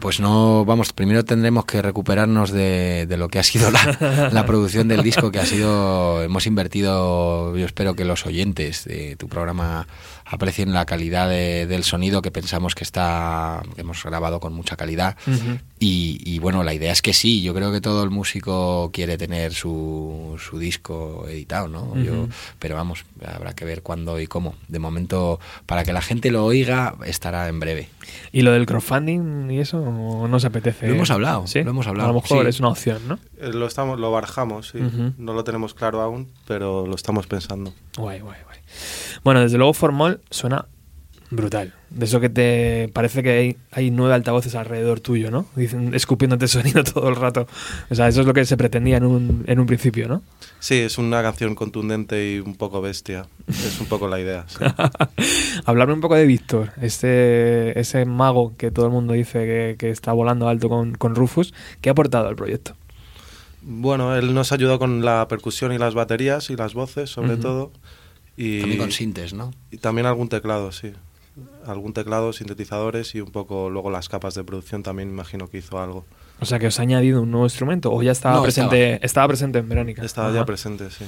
[0.00, 4.44] Pues no, vamos, primero tendremos que recuperarnos de, de lo que ha sido la, la
[4.44, 9.28] producción del disco, que ha sido, hemos invertido, yo espero que los oyentes de tu
[9.28, 9.86] programa
[10.32, 14.76] aprecien la calidad de- del sonido que pensamos que está, que hemos grabado con mucha
[14.76, 15.16] calidad.
[15.78, 19.18] y, y bueno, la idea es que sí, yo creo que todo el músico quiere
[19.18, 21.94] tener su, su disco editado, ¿no?
[22.02, 22.28] Yo, Ujú.
[22.58, 24.54] pero vamos, habrá que ver cuándo y cómo.
[24.68, 27.88] De momento, para que la gente lo oiga, estará en breve.
[28.32, 30.88] ¿Y lo del crowdfunding y eso no nos apetece?
[30.88, 31.62] Lo hemos hablado, ¿Sí?
[31.62, 32.48] lo hemos hablado, A lo mejor sí.
[32.48, 33.18] es una opción, ¿no?
[33.38, 34.78] Eh, Lo, estamos, lo barajamos, sí.
[34.78, 35.12] Ujú.
[35.18, 37.74] No lo tenemos claro aún, pero lo estamos pensando.
[37.96, 38.51] Guay, guay, guay.
[39.24, 40.66] Bueno, desde luego Formol suena
[41.32, 41.72] Brutal.
[41.88, 45.46] De eso que te parece que hay, hay nueve altavoces alrededor tuyo, ¿no?
[45.56, 47.46] Dicen, escupiéndote sonido todo el rato.
[47.88, 50.22] O sea, eso es lo que se pretendía en un, en un principio, ¿no?
[50.60, 53.24] Sí, es una canción contundente y un poco bestia.
[53.48, 54.44] Es un poco la idea.
[54.46, 54.58] sí.
[55.64, 59.88] Hablarme un poco de Víctor, ese, ese mago que todo el mundo dice que, que
[59.88, 61.54] está volando alto con, con Rufus.
[61.80, 62.74] ¿Qué ha aportado al proyecto?
[63.62, 67.72] Bueno, él nos ayudó con la percusión y las baterías y las voces, sobre todo.
[68.36, 69.52] Y, También con sintes, ¿no?
[69.70, 70.92] y también algún teclado, sí.
[71.66, 75.80] Algún teclado, sintetizadores y un poco luego las capas de producción también imagino que hizo
[75.80, 76.04] algo.
[76.40, 79.28] O sea, que os ha añadido un nuevo instrumento o ya estaba No, presente estaba.
[79.28, 80.04] presente en Verónica.
[80.04, 80.38] Estaba Ajá.
[80.38, 81.04] ya presente, sí.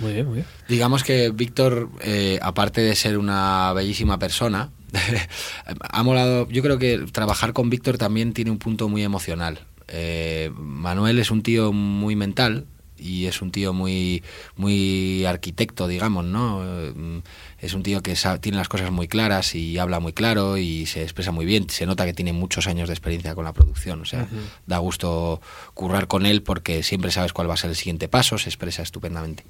[0.00, 0.46] Muy bien, muy bien.
[0.68, 4.70] Digamos que Víctor, eh, aparte de ser una bellísima persona,
[5.80, 6.48] ha molado.
[6.48, 9.60] Yo creo que trabajar con Víctor también tiene un punto muy emocional.
[9.88, 12.66] Eh, Manuel es un tío muy mental
[13.02, 14.22] y es un tío muy
[14.56, 16.60] muy arquitecto, digamos, ¿no?
[16.64, 17.22] Eh,
[17.60, 21.02] Es un tío que tiene las cosas muy claras y habla muy claro y se
[21.02, 21.70] expresa muy bien.
[21.70, 24.26] Se nota que tiene muchos años de experiencia con la producción, o sea,
[24.66, 25.40] da gusto
[25.74, 28.82] currar con él porque siempre sabes cuál va a ser el siguiente paso, se expresa
[28.82, 29.44] estupendamente.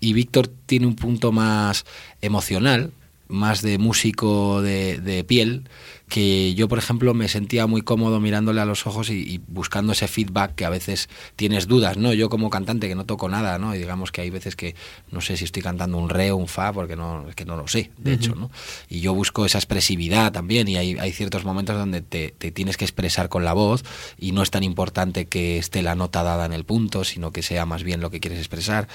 [0.00, 1.86] Y Víctor tiene un punto más
[2.20, 2.92] emocional,
[3.28, 5.68] más de músico de, de piel,
[6.08, 9.92] que yo, por ejemplo, me sentía muy cómodo mirándole a los ojos y, y buscando
[9.92, 12.12] ese feedback que a veces tienes dudas, ¿no?
[12.12, 13.74] Yo como cantante que no toco nada, ¿no?
[13.74, 14.74] Y digamos que hay veces que
[15.10, 17.56] no sé si estoy cantando un re o un fa porque no, es que no
[17.56, 18.50] lo sé, de hecho, ¿no?
[18.88, 22.76] Y yo busco esa expresividad también y hay, hay ciertos momentos donde te, te tienes
[22.76, 23.84] que expresar con la voz
[24.18, 27.42] y no es tan importante que esté la nota dada en el punto, sino que
[27.42, 28.88] sea más bien lo que quieres expresar.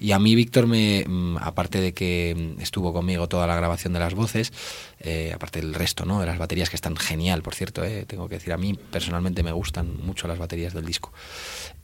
[0.00, 3.92] Y a mí Víctor me, mm, aparte de que mm, estuvo conmigo toda la grabación
[3.92, 4.52] de las voces,
[5.00, 6.20] eh, aparte del resto, ¿no?
[6.20, 9.42] De las baterías que están genial, por cierto, eh, tengo que decir, a mí personalmente
[9.42, 11.12] me gustan mucho las baterías del disco.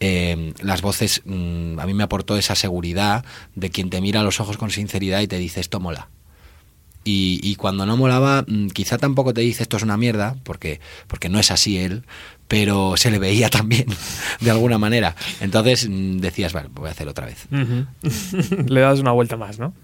[0.00, 4.24] Eh, las voces, mm, a mí me aportó esa seguridad de quien te mira a
[4.24, 6.08] los ojos con sinceridad y te dice esto mola.
[7.06, 10.80] Y, y cuando no molaba, mm, quizá tampoco te dice esto es una mierda, porque,
[11.06, 12.04] porque no es así él,
[12.48, 13.86] pero se le veía también,
[14.40, 15.14] de alguna manera.
[15.40, 17.46] Entonces mm, decías, vale, voy a hacer otra vez.
[18.66, 19.74] Le das una vuelta más, ¿no?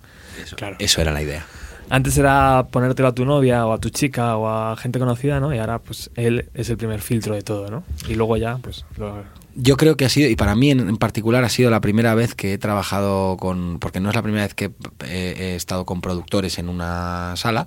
[0.43, 0.77] Eso, Claro.
[0.79, 1.47] eso era la idea.
[1.91, 5.53] Antes era ponértelo a tu novia o a tu chica o a gente conocida, ¿no?
[5.53, 7.83] Y ahora, pues, él es el primer filtro de todo, ¿no?
[8.09, 9.25] Y luego ya, pues, lo-
[9.57, 12.37] Yo creo que ha sido, y para mí en, particular ha sido la primera vez
[12.37, 14.67] que he trabajado con, porque no es la primera vez que
[15.05, 17.67] eh, he estado con productores en una sala,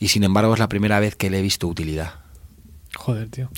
[0.00, 2.14] y sin embargo es la primera vez que le he visto utilidad.
[2.96, 3.48] Joder, tío.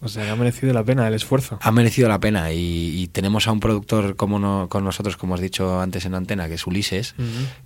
[0.00, 1.58] O sea, ha merecido la pena el esfuerzo.
[1.60, 5.34] Ha merecido la pena y, y tenemos a un productor como no- con nosotros, como
[5.34, 7.14] has dicho antes en antena, que es Ulises,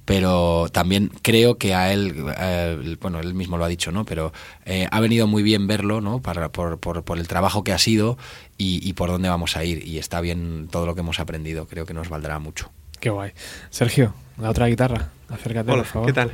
[0.04, 4.04] pero también creo que a él, eh, bueno, él mismo lo ha dicho, ¿no?
[4.04, 4.32] Pero
[4.64, 6.20] eh, ha venido muy bien verlo, ¿no?
[6.20, 8.18] Para, por, por, por el trabajo que ha sido
[8.58, 9.86] y, y por dónde vamos a ir.
[9.86, 12.70] Y está bien todo lo que hemos aprendido, creo que nos valdrá mucho.
[13.00, 13.32] Qué guay.
[13.70, 15.10] Sergio, la otra guitarra.
[15.28, 16.06] Acércate, Hola, por favor.
[16.08, 16.32] ¿qué tal?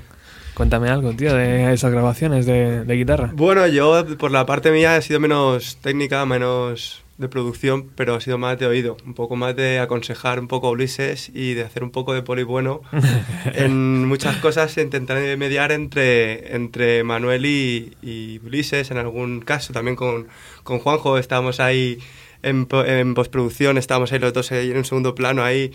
[0.54, 3.30] Cuéntame algo, tío, de esas grabaciones de, de guitarra.
[3.34, 8.20] Bueno, yo por la parte mía he sido menos técnica, menos de producción, pero ha
[8.20, 11.62] sido más de oído, un poco más de aconsejar un poco a Ulises y de
[11.62, 12.82] hacer un poco de poli bueno.
[13.54, 19.96] en muchas cosas intentar mediar entre, entre Manuel y, y Ulises, en algún caso también
[19.96, 20.26] con,
[20.64, 21.98] con Juanjo, estábamos ahí
[22.42, 25.72] en, en postproducción, estábamos ahí los dos ahí en un segundo plano ahí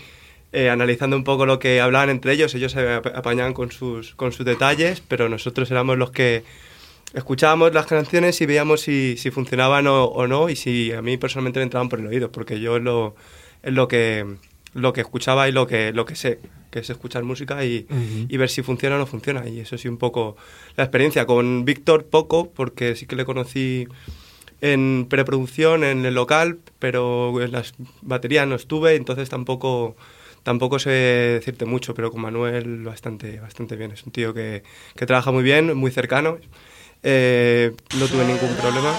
[0.52, 4.14] eh, analizando un poco lo que hablaban entre ellos, ellos se ap- apañaban con sus,
[4.14, 6.42] con sus detalles, pero nosotros éramos los que
[7.14, 11.16] escuchábamos las canciones y veíamos si, si funcionaban o, o no y si a mí
[11.16, 13.14] personalmente me entraban por el oído, porque yo es lo,
[13.62, 14.26] es lo que
[14.74, 16.38] lo que escuchaba y lo que lo que sé,
[16.70, 17.86] que es escuchar música y,
[18.28, 19.48] y ver si funciona o no funciona.
[19.48, 20.36] Y eso sí un poco
[20.76, 21.24] la experiencia.
[21.24, 23.88] Con Víctor poco, porque sí que le conocí
[24.60, 27.72] en preproducción, en el local, pero en las
[28.02, 29.96] baterías no estuve, entonces tampoco
[30.48, 33.90] tampoco sé decirte mucho, pero con Manuel bastante, bastante bien.
[33.92, 34.62] Es un tío que,
[34.96, 36.38] que trabaja muy bien, muy cercano.
[37.02, 38.94] Eh, no tuve ningún problema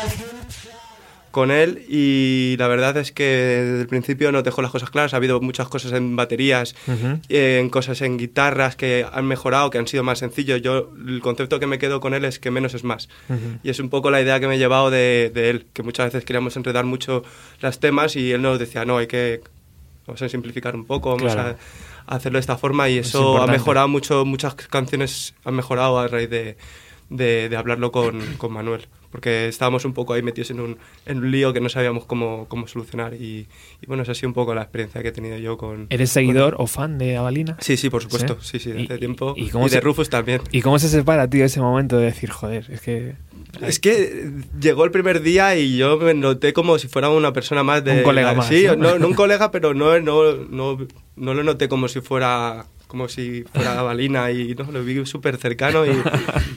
[1.31, 5.15] con él y la verdad es que desde el principio no dejó las cosas claras.
[5.15, 7.19] Ha habido muchas cosas en baterías, Ujú.
[7.29, 10.61] eh, en cosas en guitarras que han mejorado, que han sido más sencillos.
[10.61, 13.09] Yo el concepto que me quedo con él es que menos es más.
[13.27, 13.57] Ujú.
[13.63, 16.05] Y es un poco la idea que me he llevado de, de él, que muchas
[16.13, 17.23] veces queríamos enredar mucho
[17.59, 19.41] los temas y él nos decía, no, hay que
[20.09, 21.57] vamos a simplificar un poco, vamos Claro.
[22.07, 25.55] a, a hacerlo de esta forma y Es eso ha mejorado mucho, muchas canciones han
[25.55, 26.57] mejorado a raíz de,
[27.09, 31.17] de, de hablarlo con, con Manuel, porque estábamos un poco ahí metidos en un, en
[31.19, 33.47] un lío que no sabíamos cómo, cómo solucionar y,
[33.81, 35.87] y bueno, esa ha sido un poco la experiencia que he tenido yo con...
[35.89, 37.57] ¿Eres seguidor o fan de Avalina?
[37.61, 39.33] Sí, sí, por supuesto, sí, sí, de ¿Y- hace tiempo.
[39.35, 40.41] y Y, cómo de se- Rufus también.
[40.51, 43.15] ¿Y cómo se separa, tío, ese momento de decir, joder, es que...
[43.61, 47.63] Es que llegó el primer día y yo me noté como si fuera una persona
[47.63, 47.97] más de...
[47.97, 48.75] Un colega más, Sí, ¿no?
[48.75, 50.77] no, no un colega, pero no, no, no,
[51.15, 55.85] lo noté como si fuera como si fuera balina y no, lo vi súper cercano
[55.85, 55.91] y,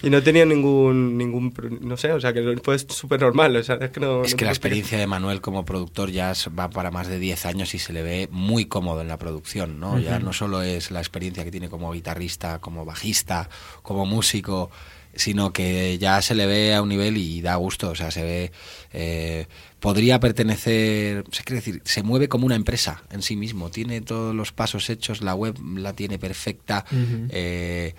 [0.03, 3.75] y no tenía ningún, ningún, no sé, o sea, que fue súper normal, o sea,
[3.75, 4.25] es que no...
[4.25, 7.45] Es no que la experiencia de Manuel como productor ya va para más de 10
[7.45, 9.99] años y se le ve muy cómodo en la producción, ¿no?
[9.99, 13.51] Ya no solo es la experiencia que tiene como guitarrista, como bajista,
[13.83, 14.71] como músico,
[15.15, 18.23] sino que ya se le ve a un nivel y da gusto, o sea, se
[18.23, 18.53] ve...
[18.93, 19.47] eh,
[19.81, 24.33] podría pertenecer, se quiere decir, se mueve como una empresa en sí mismo, tiene todos
[24.33, 26.85] los pasos hechos, la web la tiene perfecta,
[27.31, 27.95] eh,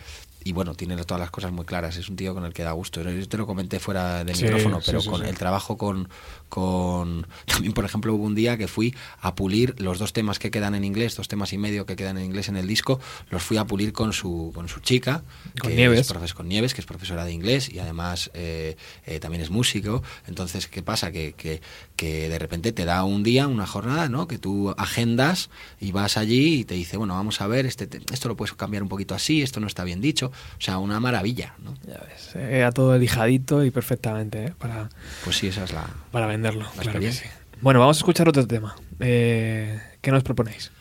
[0.45, 1.95] y bueno, tiene todas las cosas muy claras.
[1.95, 3.01] Es un tío con el que da gusto.
[3.01, 6.09] Yo te lo comenté fuera de Sí, micrófono, pero sí, con el trabajo con,
[6.57, 7.25] con...
[7.47, 10.75] También, por ejemplo, hubo un día que fui a pulir los dos temas que quedan
[10.75, 12.99] en inglés, dos temas y medio que quedan en inglés en el disco,
[13.31, 15.23] los fui a pulir con su, con su chica,
[15.59, 16.01] Con que Nieves.
[16.01, 18.77] es profes- con Nieves, que es profesora de inglés y además eh,
[19.07, 20.03] eh, también es músico.
[20.27, 21.11] Entonces, ¿qué pasa?
[21.11, 21.61] Que, que,
[21.95, 24.27] que de repente te da un día, una jornada, ¿no?
[24.27, 25.49] Que tú agendas
[25.81, 28.53] y vas allí y te dice, bueno, vamos a ver, este, te- esto lo puedes
[28.53, 30.27] cambiar un poquito así, esto no está bien dicho.
[30.57, 31.73] O sea, una maravilla, ¿no?
[31.87, 34.53] Ya ves, eh, Era todo lijadito y perfectamente ¿eh?
[34.59, 34.89] para,
[35.23, 35.87] Pues sí, esa es la...
[36.11, 37.31] para claro que experiencia.
[37.31, 37.37] sí.
[37.61, 38.75] Bueno, vamos a escuchar otro tema.
[38.99, 40.71] Eh, ¿Qué nos proponéis?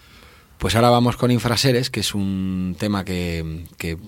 [0.59, 3.99] Pues ahora vamos con Infraseres, que es un tema que, que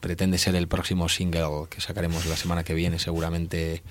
[0.00, 3.82] pretende ser el próximo single que sacaremos la semana que viene, seguramente,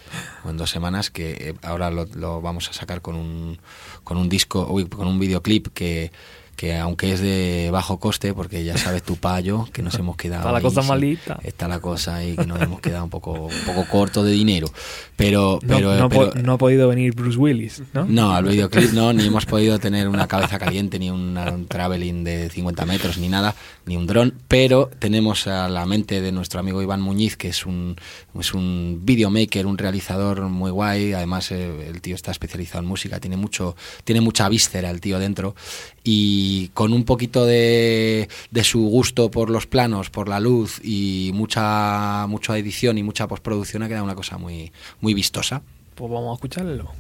[0.46, 3.60] o en dos semanas, que eh, ahora lo, lo vamos a sacar con un,
[4.06, 6.12] con un disco, uy, con un videoclip que,
[6.56, 10.42] que aunque es de bajo coste, porque ya sabes tu payo, que nos hemos quedado...
[10.42, 11.40] Está la ahí, cosa sí, malita.
[11.44, 14.68] Está la cosa ahí, que nos hemos quedado un poco, un poco corto de dinero.
[15.16, 18.06] Pero, No, pero, no, pero- po- no ha podido venir Bruce Willis, ¿no?
[18.06, 22.24] no, al videoclip no, ni hemos podido tener una cabeza caliente, ni una- un traveling
[22.24, 26.60] de 50 metros, ni nada, ni un dron, pero tenemos a la mente de nuestro
[26.60, 27.96] amigo Iván Muñiz, que es un,
[28.40, 33.20] es un videomaker, un realizador muy guay, además eh, el tío está especializado en música,
[33.20, 35.56] tiene, mucho, tiene mucha víscera el tío dentro,
[36.04, 36.43] y
[36.74, 42.26] con un poquito de, de su gusto por los planos, por la luz y mucha,
[42.28, 44.72] mucha edición y mucha postproducción ha quedado una cosa muy,
[45.02, 45.62] muy vistosa.
[45.96, 46.92] Pues vamos a escucharlo.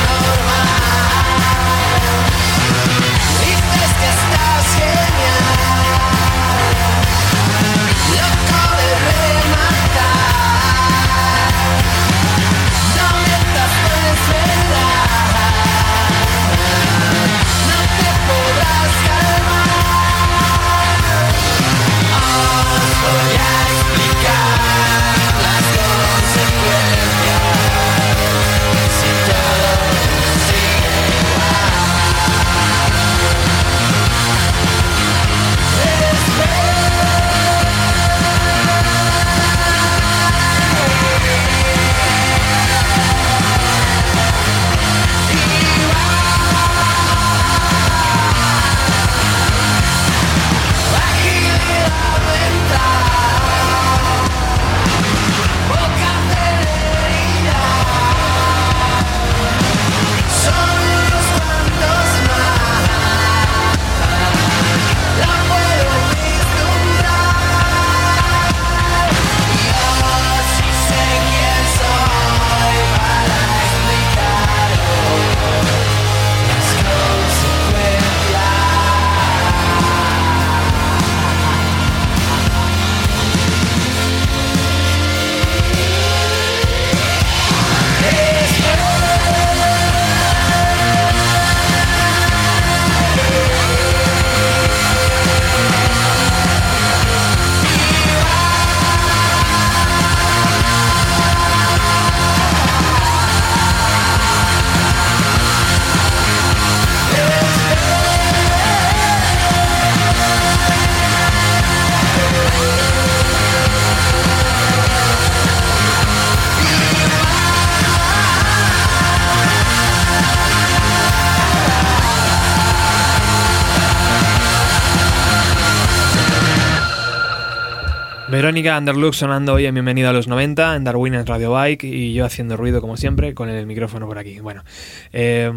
[128.56, 132.14] Verónica Underlook sonando hoy en Bienvenido a los 90 en Darwin en Radio Bike y
[132.14, 134.40] yo haciendo ruido como siempre con el micrófono por aquí.
[134.40, 134.64] Bueno,
[135.12, 135.52] eh,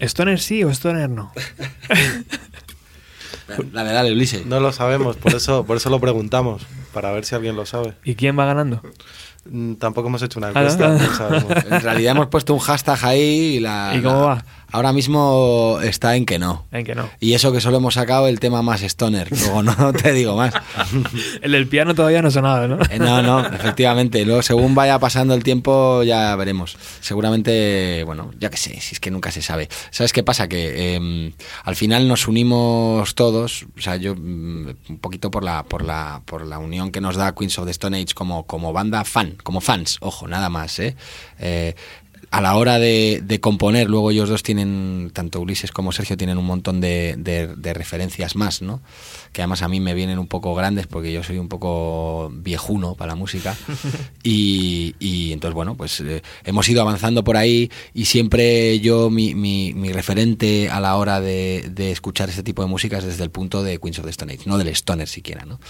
[0.00, 1.30] ¿Stoner sí o Stoner no?
[3.72, 4.46] Dale, dale, Ulises.
[4.46, 7.92] No lo sabemos, por eso, por eso lo preguntamos, para ver si alguien lo sabe.
[8.02, 8.80] ¿Y quién va ganando?
[9.50, 10.60] Mm, Tampoco hemos hecho una Ah, ¿no?
[10.60, 11.52] encuesta, no sabemos.
[11.70, 13.92] En realidad hemos puesto un hashtag ahí y la.
[13.94, 14.44] ¿Y cómo la- va?
[14.70, 16.66] Ahora mismo está en que no.
[16.72, 17.08] En que no.
[17.20, 19.28] Y eso que solo hemos sacado el tema más stoner.
[19.30, 20.54] Luego no te digo más.
[21.42, 22.78] El del piano todavía no ha sonado, ¿no?
[22.90, 24.24] Eh, No, no, efectivamente.
[24.24, 26.76] Luego, según vaya pasando el tiempo, ya veremos.
[27.00, 29.68] Seguramente, bueno, ya que sé, si es que nunca se sabe.
[29.90, 30.48] ¿Sabes qué pasa?
[30.48, 31.32] Que eh,
[31.64, 36.22] al final nos unimos todos, o sea, yo mm, un poquito por la, por la,
[36.24, 39.36] por la unión que nos da Queens of the Stone Age como, como banda fan,
[39.42, 40.96] como fans, ojo, nada más, ¿eh?
[41.38, 41.74] Eh,
[42.30, 46.38] a la hora de, de componer, luego ellos dos tienen, tanto Ulises como Sergio, tienen
[46.38, 48.80] un montón de, de- de referencias más, ¿no?
[49.32, 52.94] Que además a mí me vienen un poco grandes porque yo soy un poco viejuno
[52.94, 53.56] para la música.
[54.22, 59.34] Y, y entonces, bueno, pues eh, hemos ido avanzando por ahí y siempre yo, mi,
[59.34, 63.24] mi- mi referente a la hora de, de escuchar este tipo de música es desde
[63.24, 65.60] el punto de Queens of the Stone Age, no del Stoner siquiera, ¿no?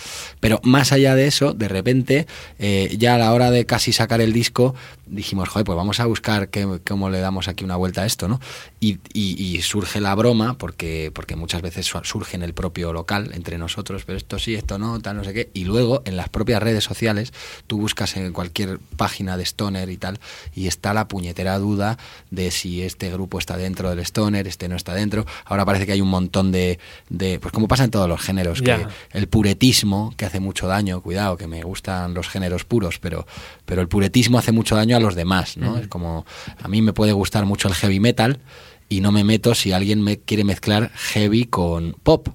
[0.41, 2.27] Pero más allá de eso, de repente,
[2.59, 4.75] eh, ya a la hora de casi sacar el disco,
[5.07, 8.29] dijimos, joder, pues vamos a buscar qué- cómo le damos aquí una vuelta a esto,
[8.29, 8.41] ¿no?
[8.81, 12.93] Y, y- y surge la broma, porque, porque muchas veces su- surge en el propio
[12.93, 15.51] local, entre nosotros, pero esto sí, esto no, tal, no sé qué.
[15.55, 17.33] Y luego, en las propias redes sociales,
[17.67, 20.21] tú buscas en cualquier página de Stoner y tal,
[20.55, 21.99] y está la puñetera duda
[22.31, 25.27] de si este grupo está dentro del Stoner, este no está dentro.
[25.45, 28.61] Ahora parece que hay un montón de, de pues como pasa en todos los géneros,
[28.63, 33.27] que el puretismo, que hace mucho daño, cuidado, que me gustan los géneros puros, pero,
[33.65, 35.77] pero el puretismo hace mucho daño a los demás, ¿no?
[35.79, 36.27] Es como,
[36.63, 38.41] a mí me puede gustar mucho el heavy metal
[38.89, 42.29] y no me meto si alguien me quiere mezclar heavy con pop.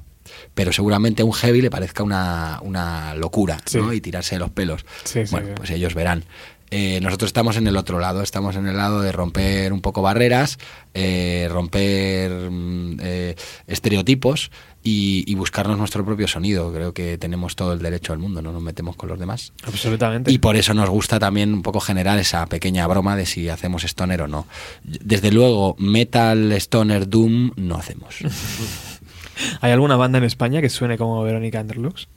[0.55, 3.77] Pero seguramente a un heavy le parezca una, una locura, Sí.
[3.77, 3.91] ¿no?
[3.93, 4.85] Y tirarse de los pelos.
[5.03, 5.53] Sí, sí, bueno, sí.
[5.55, 6.23] pues ellos verán.
[6.71, 10.01] Eh, nosotros estamos en el otro lado, estamos en el lado de romper un poco
[10.01, 10.57] barreras,
[10.95, 13.35] eh, romper mm, eh,
[13.67, 14.49] estereotipos
[14.83, 16.71] y, y buscarnos nuestro propio sonido.
[16.73, 19.53] Creo que tenemos todo el derecho al mundo, no nos metemos con los demás.
[19.65, 20.31] Absolutamente.
[20.31, 23.83] Y por eso nos gusta también un poco generar esa pequeña broma de si hacemos
[23.83, 24.45] stoner o no.
[24.83, 28.15] Desde luego, metal, stoner, doom no hacemos.
[29.61, 32.07] ¿Hay alguna banda en España que suene como Verónica Underlux?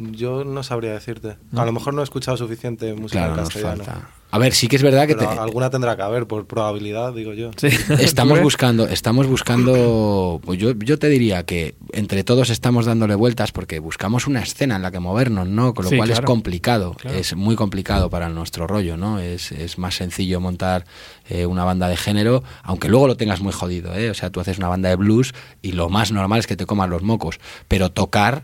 [0.00, 1.36] Yo no sabría decirte.
[1.50, 1.60] No.
[1.60, 3.84] A lo mejor no he escuchado suficiente música Claro, en nos castellano.
[3.84, 4.08] falta.
[4.30, 7.32] A ver, sí que es verdad que te- alguna tendrá que haber, por probabilidad, digo
[7.32, 7.50] yo.
[7.56, 7.68] Sí.
[7.98, 13.52] estamos buscando, estamos buscando, pues yo, yo te diría que entre todos estamos dándole vueltas
[13.52, 15.74] porque buscamos una escena en la que movernos, ¿no?
[15.74, 17.16] Con lo Sí, cual es complicado, Claro.
[17.16, 19.18] es muy complicado para nuestro rollo, ¿no?
[19.18, 20.84] Es, es más sencillo montar
[21.28, 24.10] eh, una banda de género, aunque luego lo tengas muy jodido, ¿eh?
[24.10, 26.66] O sea, tú haces una banda de blues y lo más normal es que te
[26.66, 28.42] comas los mocos, pero tocar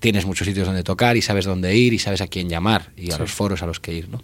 [0.00, 3.12] tienes muchos sitios donde tocar y sabes dónde ir y sabes a quién llamar y
[3.12, 4.22] a los foros a los que ir, ¿no?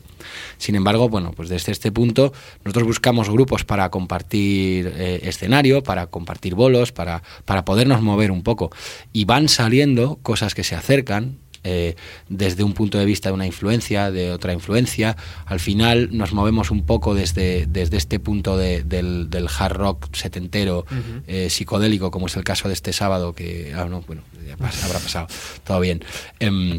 [0.59, 2.33] Sin embargo, bueno, pues desde este punto
[2.65, 8.43] nosotros buscamos grupos para compartir eh, escenario, para compartir bolos, para, para podernos mover un
[8.43, 8.71] poco.
[9.13, 11.39] Y van saliendo cosas que se acercan.
[11.65, 11.97] Eh,
[12.29, 15.17] desde un punto de vista de una influencia, de otra influencia,
[15.47, 20.07] al final nos movemos un poco desde, desde este punto de- del, del hard rock
[20.15, 20.85] setentero,
[21.27, 24.99] eh, psicodélico, como es el caso de este sábado, que ah, no, bueno, ya habrá
[24.99, 25.27] pasado,
[25.65, 26.03] todo bien.
[26.41, 26.79] Em,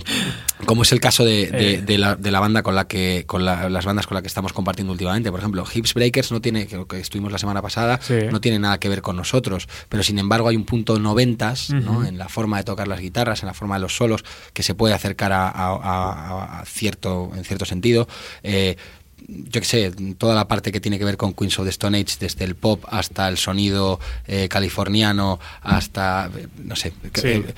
[0.65, 1.81] como es el caso de, de- Eh.
[1.81, 4.27] de la, de la banda con la que, con la- las bandas con las que
[4.27, 5.31] estamos compartiendo últimamente.
[5.31, 8.15] Por ejemplo, Hips Breakers no tiene, que, que estuvimos la semana pasada, Sí.
[8.31, 11.99] no tiene nada que ver con nosotros, pero sin embargo hay un punto noventas, ¿no?
[11.99, 12.03] Ujú.
[12.03, 14.23] En la forma de tocar las guitarras, en la forma de los solos,
[14.53, 18.07] que se puede acercar a, a- a- a cierto, en cierto sentido.
[18.43, 18.75] Eh,
[19.27, 21.97] yo qué sé, toda la parte que tiene que ver con Queens of the Stone
[21.97, 27.27] Age, desde el pop hasta el sonido eh, californiano, hasta, eh, no sé, Sí.
[27.27, 27.53] eh,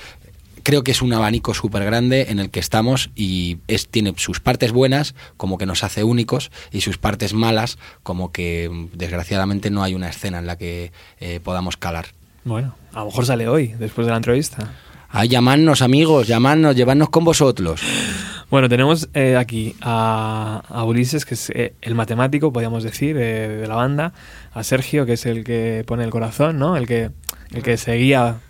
[0.62, 4.40] creo que es un abanico súper grande en el que estamos y es, tiene sus
[4.40, 9.70] partes buenas, como que nos hace únicos, y sus partes malas, como que mm, desgraciadamente
[9.72, 12.08] no hay una escena en la que eh, podamos calar.
[12.44, 14.72] Bueno, a lo mejor sale hoy, después de la entrevista.
[15.18, 17.80] Ay, llamadnos amigos, llamadnos, llevadnos con vosotros.
[18.52, 23.48] Bueno, tenemos eh, aquí a, a Ulises, que es eh, el matemático, podríamos decir, eh,
[23.48, 24.12] de la banda,
[24.54, 26.76] a Sergio, que es el que pone el corazón, ¿no?
[26.76, 27.12] El que,
[27.54, 28.42] el que seguía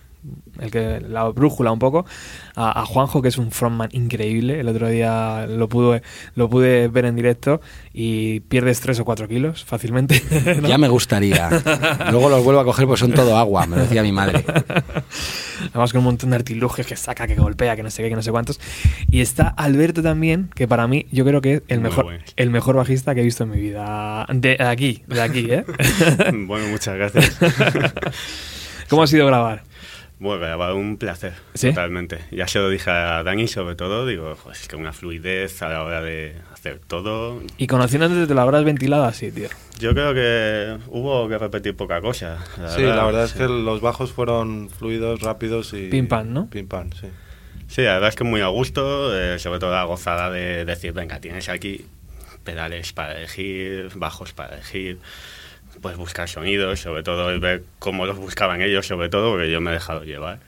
[0.59, 2.05] el que la brújula un poco
[2.55, 6.01] a, a Juanjo que es un frontman increíble el otro día lo pude
[6.35, 7.61] lo pude ver en directo
[7.93, 10.21] y pierdes 3 o 4 kilos fácilmente
[10.61, 10.67] ¿no?
[10.67, 11.49] Ya me gustaría.
[12.11, 14.43] Luego los vuelvo a coger porque son todo agua, me lo decía mi madre.
[15.71, 18.15] Además con un montón de artilugios que saca, que golpea, que no sé qué, que
[18.15, 18.59] no sé cuántos.
[19.09, 22.23] Y está Alberto también, que para mí yo creo que es el mejor, bueno.
[22.35, 24.25] el mejor bajista que he visto en mi vida.
[24.29, 25.65] De aquí, de aquí, ¿eh?
[26.33, 27.37] bueno, muchas gracias.
[28.89, 29.63] ¿Cómo ha sido grabar?
[30.17, 31.69] Bueno, grabar un placer, ¿Sí?
[31.69, 32.19] totalmente.
[32.31, 35.69] Ya se lo dije a Dani sobre todo, digo, "Joder, es que una fluidez a
[35.69, 37.41] la hora de hacer todo.
[37.57, 39.49] Y conociéndote te lo habrás ventilado así, tío.
[39.79, 42.37] Yo creo que hubo que repetir poca cosa.
[42.75, 43.39] Sí, la verdad es sí.
[43.39, 45.89] que los bajos fueron fluidos, rápidos y...
[45.89, 46.49] Pim pam, ¿no?
[46.49, 47.07] Pim pam, sí.
[47.67, 50.93] Sí, la verdad es que muy a gusto, eh, sobre todo la gozada de decir,
[50.93, 51.85] venga, tienes aquí
[52.43, 54.99] pedales para elegir, bajos para elegir,
[55.81, 59.71] puedes buscar sonidos, sobre todo ver cómo los buscaban ellos, sobre todo porque yo me
[59.71, 60.39] he dejado llevar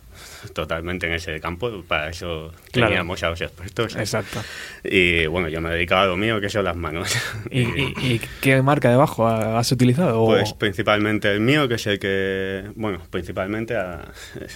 [0.53, 2.89] totalmente en ese campo, para eso Claro.
[2.89, 3.95] teníamos a los expertos.
[3.95, 4.41] Exacto.
[4.83, 7.15] Y bueno, yo me dedicaba a lo mío, que son las manos.
[7.51, 10.25] ¿Y, y- y qué marca de bajo has utilizado?
[10.25, 14.11] Pues principalmente el mío, que es el que, bueno, principalmente, a-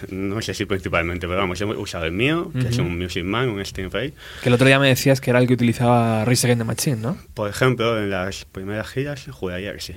[0.09, 3.49] no sé si principalmente, pero vamos, he usado el mío, que es un Music Man,
[3.49, 4.13] un Stingray.
[4.43, 6.97] que el otro día me decías que era el que utilizaba Rise Against the Machine,
[6.97, 7.17] ¿no?
[7.33, 9.95] Por ejemplo, en las primeras giras, juraría que sí.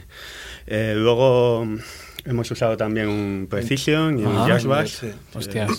[0.66, 1.66] Eh, luego
[2.24, 4.90] hemos usado también un Precision y un Jazz Bass.
[4.90, 5.10] sí.
[5.34, 5.70] Hostias.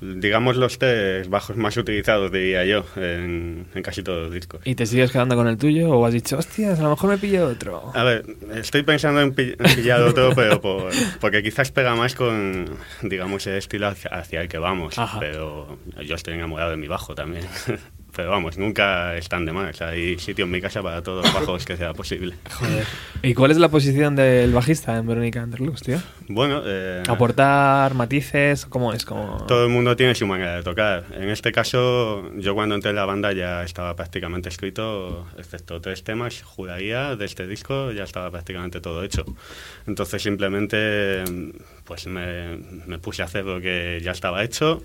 [0.00, 4.60] digamos los tres bajos más utilizados, diría yo, en, en casi todos los discos.
[4.64, 7.16] ¿Y te sigues quedando con el tuyo o has dicho, hostias, a lo mejor me
[7.18, 7.90] pillo otro?
[7.94, 8.24] A ver,
[8.54, 10.90] estoy pensando en, pi- en pillar otro, pero por-
[11.20, 12.66] porque quizás pega más con,
[13.02, 14.98] digamos, el estilo hacia, hacia el que vamos.
[14.98, 15.18] Ajá.
[15.20, 17.46] Pero yo estoy enamorado de mi bajo también.
[18.14, 19.80] Pero vamos, nunca están de más.
[19.82, 22.34] Hay sitio en mi casa para todos los bajos que sea posible.
[22.52, 22.84] Joder.
[23.22, 25.98] ¿Y cuál es la posición del bajista en Verónica Underlux, tío?
[26.28, 28.66] Bueno, eh, ¿Aportar matices?
[28.66, 29.04] ¿Cómo es?
[29.04, 29.44] Como...
[29.46, 31.04] todo el mundo tiene su manera de tocar.
[31.12, 36.04] En este caso, yo cuando entré en la banda ya estaba prácticamente escrito, excepto tres
[36.04, 39.24] temas, juraría, de este disco ya estaba prácticamente todo hecho.
[39.86, 41.24] Entonces simplemente
[41.84, 44.82] pues me, me puse a hacer lo que ya estaba hecho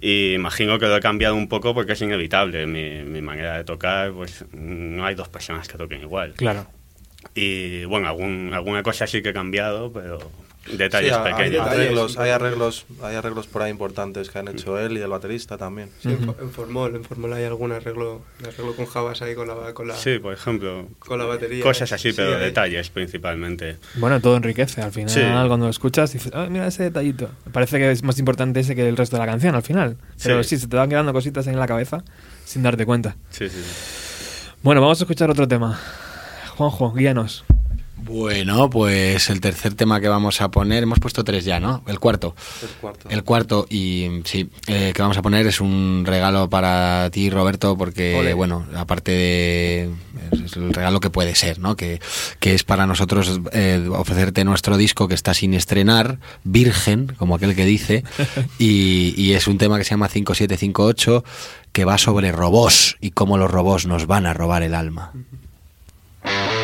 [0.00, 2.57] y imagino que lo he cambiado un poco porque es inevitable.
[2.66, 6.34] Mi, mi manera de tocar, pues no hay dos personas que toquen igual.
[6.34, 6.66] Claro.
[7.34, 10.18] Y bueno, algún, alguna cosa sí que he cambiado, pero
[10.70, 11.66] Sí, detalles hay, pequeños.
[11.66, 15.56] arreglos, hay, arreglos, hay arreglos por ahí importantes que han hecho él y el baterista
[15.58, 15.90] también.
[16.00, 19.48] Sí, en, Fo- en Formol, en Formol hay algún arreglo, arreglo con Javas ahí con
[19.48, 20.88] la, con la, Sí, por ejemplo.
[20.98, 21.62] con la batería.
[21.62, 23.76] Cosas así, Sí, pero hay- detalles principalmente.
[23.96, 24.82] Bueno, todo enriquece.
[24.82, 25.20] Al final, Sí.
[25.20, 27.30] cuando lo escuchas, dices, "Ah, mira ese detallito.
[27.52, 29.96] Parece que es más importante ese que el resto de la canción al final.
[30.22, 30.58] Pero sí, Sí.
[30.62, 32.04] se te van quedando cositas en la cabeza
[32.44, 33.16] sin darte cuenta.
[33.30, 33.62] Sí, sí.
[33.62, 34.48] sí.
[34.62, 35.78] Bueno, vamos a escuchar otro tema.
[36.56, 37.44] Juanjo, guíanos.
[38.04, 41.82] Bueno, pues el tercer tema que vamos a poner, hemos puesto tres ya, ¿no?
[41.86, 42.34] El cuarto.
[42.62, 43.08] El cuarto.
[43.10, 47.76] El cuarto, y sí, eh, que vamos a poner es un regalo para ti, Roberto,
[47.76, 48.34] porque, Ole.
[48.34, 49.90] bueno, aparte de.
[50.44, 51.76] Es el regalo que puede ser, ¿no?
[51.76, 52.00] Que,
[52.40, 57.54] que es para nosotros eh, ofrecerte nuestro disco que está sin estrenar, virgen, como aquel
[57.54, 58.04] que dice,
[58.58, 61.24] y, y es un tema que se llama 5758,
[61.72, 65.12] que va sobre robots y cómo los robots nos van a robar el alma.
[66.22, 66.57] ¿Cómo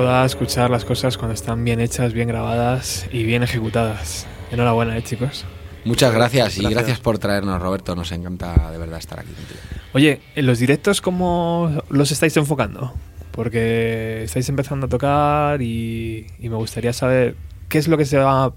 [0.00, 4.26] Da escuchar las cosas cuando están bien hechas, bien grabadas y bien ejecutadas.
[4.50, 5.44] Enhorabuena, eh, chicos.
[5.84, 6.72] Muchas gracias, y Gracias.
[6.78, 7.94] gracias por traernos, Roberto.
[7.94, 9.60] Nos encanta de verdad estar aquí contigo.
[9.92, 12.94] Oye, ¿en los directos cómo los estáis enfocando?
[13.32, 17.36] Porque estáis empezando a tocar y, y me gustaría saber
[17.68, 18.54] qué es lo que se va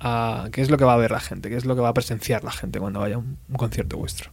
[0.00, 1.90] a, qué es lo que va a ver la gente, qué es lo que va
[1.90, 4.30] a presenciar la gente cuando vaya a un, un concierto vuestro.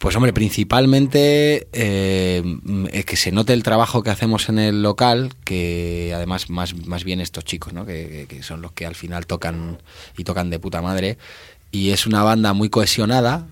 [0.00, 2.42] Pues hombre, principalmente eh,
[2.90, 7.04] eh, que se note el trabajo que hacemos en el local, que además más, más
[7.04, 7.84] bien estos chicos, ¿no?
[7.84, 9.76] que- que son los que al final tocan
[10.16, 11.18] y tocan de puta madre.
[11.70, 13.46] Y es una banda muy cohesionada,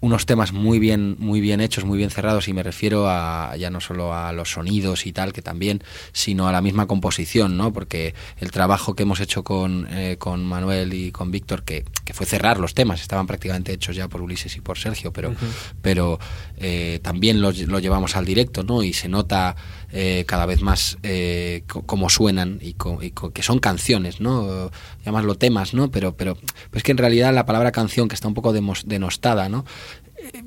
[0.00, 3.70] unos temas muy bien, muy bien hechos, muy bien cerrados, y me refiero a ya
[3.70, 5.82] no solo a los sonidos y tal, que también,
[6.12, 7.72] sino a la misma composición, ¿no?
[7.72, 12.12] Porque el trabajo que hemos hecho con, eh, con Manuel y con Víctor, que, que
[12.12, 15.34] fue cerrar los temas, estaban prácticamente hechos ya por Ulises y por Sergio, pero,
[15.82, 16.18] pero
[16.58, 18.82] eh, también lo, lo llevamos al directo, ¿no?
[18.82, 19.56] Y se nota
[19.92, 24.70] eh, cada vez más eh, cómo suenan y, co- y co- que son canciones, ¿no?
[25.04, 25.90] Llamarlo temas, ¿no?
[25.90, 26.36] Pero, pero,
[26.72, 29.64] es que en realidad la palabra canción, que está un poco denostada, ¿no?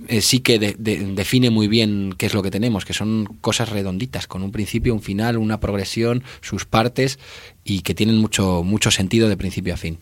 [0.07, 3.25] Eh, sí que de- de- define muy bien qué es lo que tenemos, que son
[3.41, 7.19] cosas redonditas, con un principio, un final, una progresión, sus partes
[7.63, 9.97] y que tienen mucho, mucho sentido de principio a fin.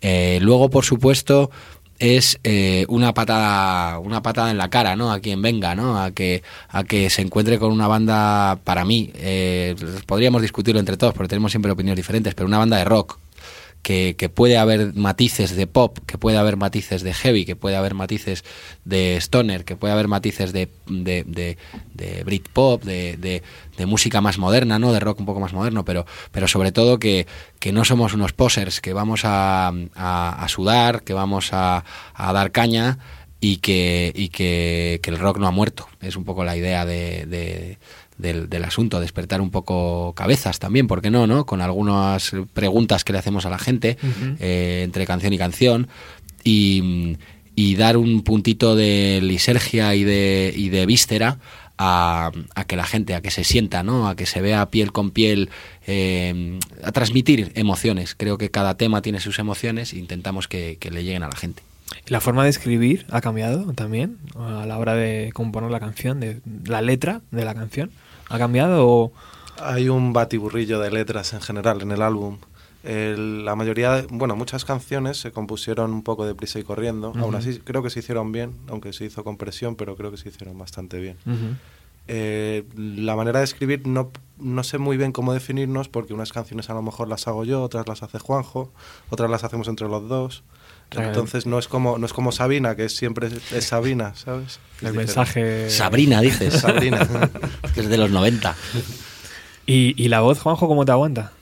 [0.00, 1.50] Eh, luego, por supuesto,
[2.00, 6.10] es eh, una patada una patada en la cara no a quien venga no a
[6.10, 11.14] que a que se encuentre con una banda para mí eh, podríamos discutirlo entre todos
[11.14, 13.18] porque tenemos siempre opiniones diferentes pero una banda de rock
[13.84, 17.76] que, que puede haber matices de pop, que puede haber matices de heavy, que puede
[17.76, 18.42] haber matices
[18.84, 21.58] de stoner, que puede haber matices de, de, de,
[21.92, 23.42] de Britpop, de, de,
[23.76, 24.92] de música más moderna, ¿no?
[24.92, 27.26] De rock un poco más moderno, pero, pero sobre todo que,
[27.60, 31.84] que no somos unos posers, que vamos a, a, a sudar, que vamos a,
[32.14, 32.98] a dar caña
[33.40, 35.86] y que, y que, que el rock no ha muerto.
[36.00, 37.78] Es un poco la idea de, de-
[38.18, 41.26] del, del asunto, despertar un poco cabezas también, ¿por qué no?
[41.26, 41.46] no?
[41.46, 43.96] Con algunas preguntas que le hacemos a la gente
[44.38, 45.88] eh, entre canción y canción
[46.44, 47.16] y,
[47.54, 51.38] y dar un puntito de lisergia y de, y de víscera
[51.76, 54.08] a, a que la gente, a que se sienta, ¿no?
[54.08, 55.50] a que se vea piel con piel,
[55.86, 58.14] eh, a transmitir emociones.
[58.14, 61.36] Creo que cada tema tiene sus emociones e intentamos que, que le lleguen a la
[61.36, 61.62] gente.
[62.06, 66.40] ¿La forma de escribir ha cambiado también a la hora de componer la canción, de
[66.64, 67.90] la letra de la canción?
[68.34, 69.12] ¿Ha cambiado o...?
[69.62, 72.38] Hay un batiburrillo de letras en general en el álbum.
[72.82, 77.08] El- la mayoría, de- bueno, muchas canciones se compusieron un poco deprisa y corriendo.
[77.16, 77.36] Aún Ujú.
[77.36, 80.28] así, creo que se hicieron bien, aunque se hizo con presión, pero creo que se
[80.28, 81.16] hicieron bastante bien.
[82.08, 86.68] Eh, la manera de escribir no, no sé muy bien cómo definirnos porque unas canciones
[86.68, 88.70] a lo mejor las hago yo, otras las hace Juanjo,
[89.08, 90.42] otras las hacemos entre los dos.
[91.02, 94.60] Entonces no es como no es como Sabina, que es siempre es Sabina, ¿sabes?
[94.80, 96.54] El Es mensaje- Sabrina, dices.
[96.54, 97.06] Sabrina.
[97.74, 98.54] que es de los 90.
[99.66, 101.32] ¿Y, y la voz, Juanjo, cómo te aguanta?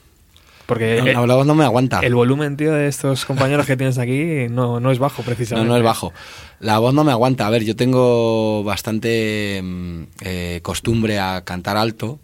[0.66, 2.00] Porque No, eh, no, la voz no me aguanta.
[2.00, 5.68] el volumen, tío, de estos compañeros que tienes aquí no, no es bajo, No, precisamente.
[5.68, 6.12] no es bajo.
[6.60, 7.46] La voz no me aguanta.
[7.46, 12.20] A ver, yo tengo bastante mm, eh, costumbre a cantar alto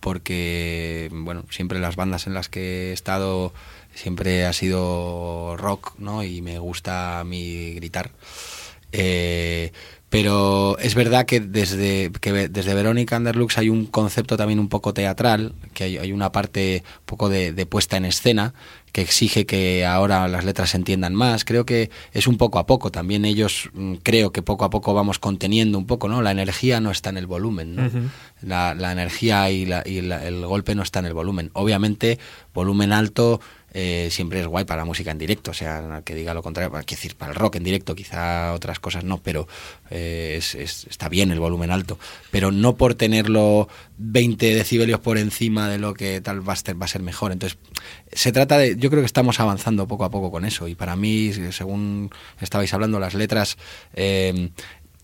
[0.00, 3.52] porque, bueno, siempre las bandas en las que he estado
[3.94, 6.22] siempre ha sido rock, ¿no?
[6.24, 8.10] Y me gusta a mí gritar.
[8.92, 9.72] Eh,
[10.08, 14.94] pero es verdad que desde, que desde Verónica Underlux hay un concepto también un poco
[14.94, 18.54] teatral, que hay, hay una parte un poco de, de puesta en escena
[18.92, 21.44] que exige que ahora las letras se entiendan más.
[21.44, 22.92] Creo que es un poco a poco.
[22.92, 26.22] También ellos mm, creo que poco a poco vamos conteniendo un poco, ¿no?
[26.22, 27.90] La energía no está en el volumen, ¿no?
[28.40, 31.50] La, la energía y, la- y la- el golpe no está en el volumen.
[31.54, 32.20] Obviamente,
[32.54, 33.40] volumen alto
[33.74, 36.70] eh, siempre es guay para la música en directo, o sea, que diga lo contrario,
[36.70, 39.46] para, decir, para el rock en directo, quizá otras cosas no, pero
[39.90, 41.98] eh, es- es- está bien el volumen alto,
[42.30, 43.68] pero no por tenerlo
[43.98, 47.32] 20 decibelios por encima de lo que tal va a ser, va a ser mejor.
[47.32, 47.58] Entonces,
[48.12, 50.96] se trata de, yo creo que estamos avanzando poco a poco con eso, y para
[50.96, 52.10] mí, según
[52.40, 53.58] estabais hablando, las letras...
[53.94, 54.50] eh,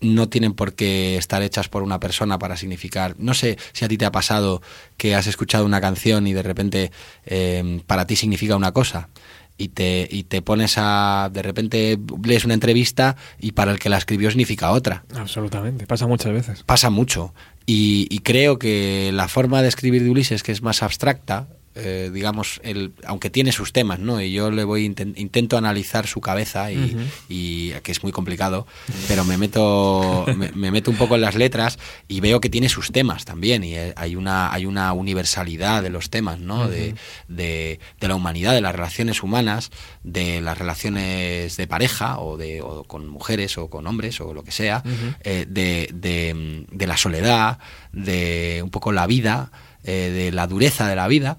[0.01, 3.15] no tienen por qué estar hechas por una persona para significar.
[3.17, 4.61] No sé si a ti te ha pasado
[4.97, 6.91] que has escuchado una canción y de repente
[7.25, 9.09] eh, para ti significa una cosa.
[9.57, 11.29] Y te, y te pones a.
[11.31, 15.03] De repente lees una entrevista y para el que la escribió significa otra.
[15.15, 16.63] Absolutamente, pasa muchas veces.
[16.63, 17.35] Pasa mucho.
[17.67, 22.09] Y, y creo que la forma de escribir de Ulises, que es más abstracta, eh,
[22.13, 24.21] digamos, el, aunque tiene sus temas, ¿no?
[24.21, 26.97] Y yo le voy inten- intento analizar su cabeza y,
[27.29, 28.67] y que es muy complicado,
[29.07, 32.69] pero me meto me, me meto un poco en las letras y veo que tiene
[32.69, 36.67] sus temas también y eh, hay una hay una universalidad de los temas, ¿no?
[36.67, 36.95] de,
[37.27, 39.71] de, de la humanidad, de las relaciones humanas,
[40.03, 44.43] de las relaciones de pareja o de o con mujeres o con hombres o lo
[44.43, 44.83] que sea,
[45.23, 47.59] eh, de, de, de la soledad,
[47.93, 49.51] de un poco la vida,
[49.83, 51.37] eh, de la dureza de la vida.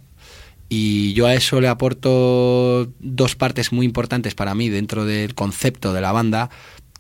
[0.74, 5.92] Y yo a eso le aporto dos partes muy importantes para mí dentro del concepto
[5.92, 6.48] de la banda,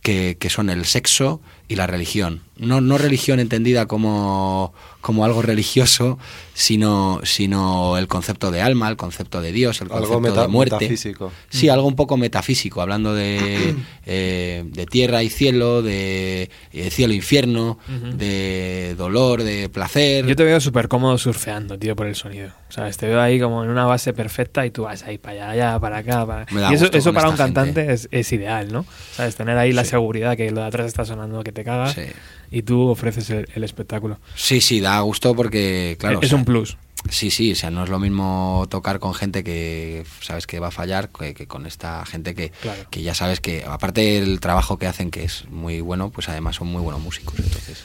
[0.02, 1.40] que, que son el sexo
[1.72, 2.40] y la religión.
[2.58, 6.18] No, no religión entendida como, como algo religioso,
[6.54, 10.48] sino, sino el concepto de alma, el concepto de Dios, el Algo concepto meta- de
[10.48, 10.74] muerte.
[10.76, 11.32] metafísico.
[11.48, 13.74] Sí, algo un poco metafísico, hablando de,
[14.06, 18.16] eh, de tierra y cielo, de eh, cielo e infierno, Ujú.
[18.16, 20.26] de dolor, de placer.
[20.26, 22.50] Yo te veo súper cómodo surfeando, tío, por el sonido.
[22.68, 22.96] ¿Sabes?
[22.96, 25.80] Te veo ahí como en una base perfecta y tú vas ahí para allá, allá,
[25.80, 26.26] para acá.
[26.26, 26.46] Para...
[26.50, 27.54] Me da Y eso, gusto eso con para un gente.
[27.54, 28.86] cantante es, es ideal, ¿no?
[29.16, 29.36] ¿Sabes?
[29.36, 32.02] Tener ahí la seguridad que lo de atrás está sonando que te cagas Sí.
[32.50, 34.18] y tú ofreces el, el espectáculo.
[34.34, 36.18] Sí, sí, da gusto porque, claro.
[36.20, 36.76] es o sea, un plus.
[37.10, 40.68] Sí, sí, o sea, no es lo mismo tocar con gente que sabes que va
[40.68, 42.84] a fallar que, que con esta gente que, Claro.
[42.90, 46.56] que ya sabes que, aparte del trabajo que hacen, que es muy bueno, pues además
[46.56, 47.34] son muy buenos músicos.
[47.40, 47.82] Entonces,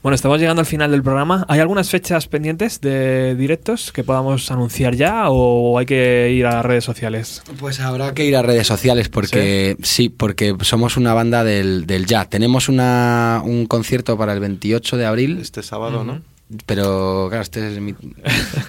[0.00, 1.44] Bueno, estamos llegando al final del programa.
[1.48, 6.52] ¿Hay algunas fechas pendientes de directos que podamos anunciar ya o hay que ir a
[6.54, 7.42] las redes sociales?
[7.58, 12.06] Pues habrá que ir a redes sociales porque sí, porque somos una banda del, del
[12.06, 12.30] jazz.
[12.30, 15.38] Tenemos una, un concierto para el 28 de abril.
[15.40, 16.22] Este sábado, ¿no?
[16.64, 17.92] Pero claro, este es, mi-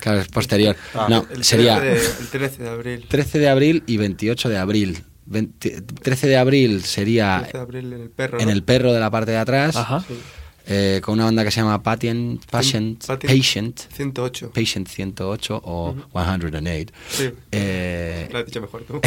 [0.01, 0.75] claro, es posterior.
[0.95, 3.05] Ah, no, El sería 13 de- el 13 de abril.
[3.07, 5.03] 13 de abril y 28 de abril.
[5.27, 8.39] 20 13 de abril sería 13 de abril en el perro.
[8.39, 8.51] en ¿no?
[8.51, 10.03] el perro de la parte de atrás, Ajá.
[10.07, 10.15] Sí.
[10.69, 13.37] Eh, con una banda que se llama Patient, Patient, Patient.
[13.37, 14.51] Patient, 108.
[14.53, 16.01] Patient 108 o Ujú.
[16.13, 16.93] 108.
[17.09, 17.29] Sí.
[17.51, 19.01] Eh, Lo has dicho mejor tú.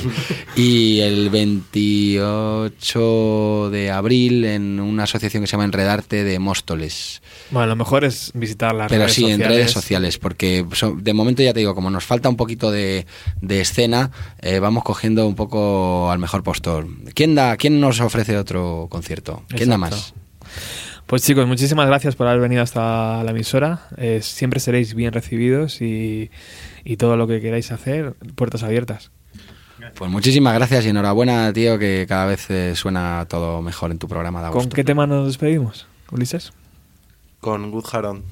[0.56, 7.22] y el 28 de abril en una asociación que se llama Enredarte de Móstoles.
[7.50, 9.46] Bueno, lo mejor es visitar las Pero redes sí, sociales.
[9.46, 10.64] en redes sociales, porque
[10.98, 13.06] de momento ya te digo, como nos falta un poquito de,
[13.40, 16.86] de escena, eh, vamos cogiendo un poco al mejor postor.
[17.14, 19.42] ¿Quién, da, ¿Quién nos ofrece otro concierto?
[19.48, 20.14] ¿Quién da más?
[21.08, 23.88] Pues chicos, muchísimas gracias por haber venido hasta la emisora.
[23.96, 26.30] Eh, siempre seréis bien recibidos y,
[26.84, 29.10] y todo lo que queráis hacer, puertas abiertas.
[29.94, 34.06] Pues muchísimas gracias y enhorabuena, tío, que cada vez eh, suena todo mejor en tu
[34.06, 34.42] programa.
[34.42, 36.52] Da ¿Con qué tema nos despedimos, Ulises?
[37.40, 38.22] Con Good Haron.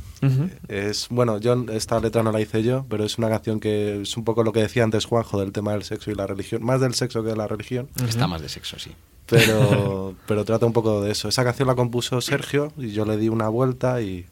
[0.69, 4.19] Es, bueno, yo esta letra no la hice yo, pero es una canción que es
[4.19, 6.82] un poco lo que decía antes Juanjo del tema del sexo y la religión, más
[6.82, 8.90] del sexo que de la religión, Está más de sexo, sí.
[9.27, 11.28] Pero, pero trata un poco de eso.
[11.28, 14.27] Esa canción la compuso Sergio y yo le di una vuelta y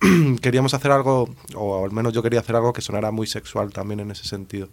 [0.42, 4.00] queríamos hacer algo, o al menos yo quería hacer algo que sonara muy sexual también
[4.00, 4.68] en ese sentido.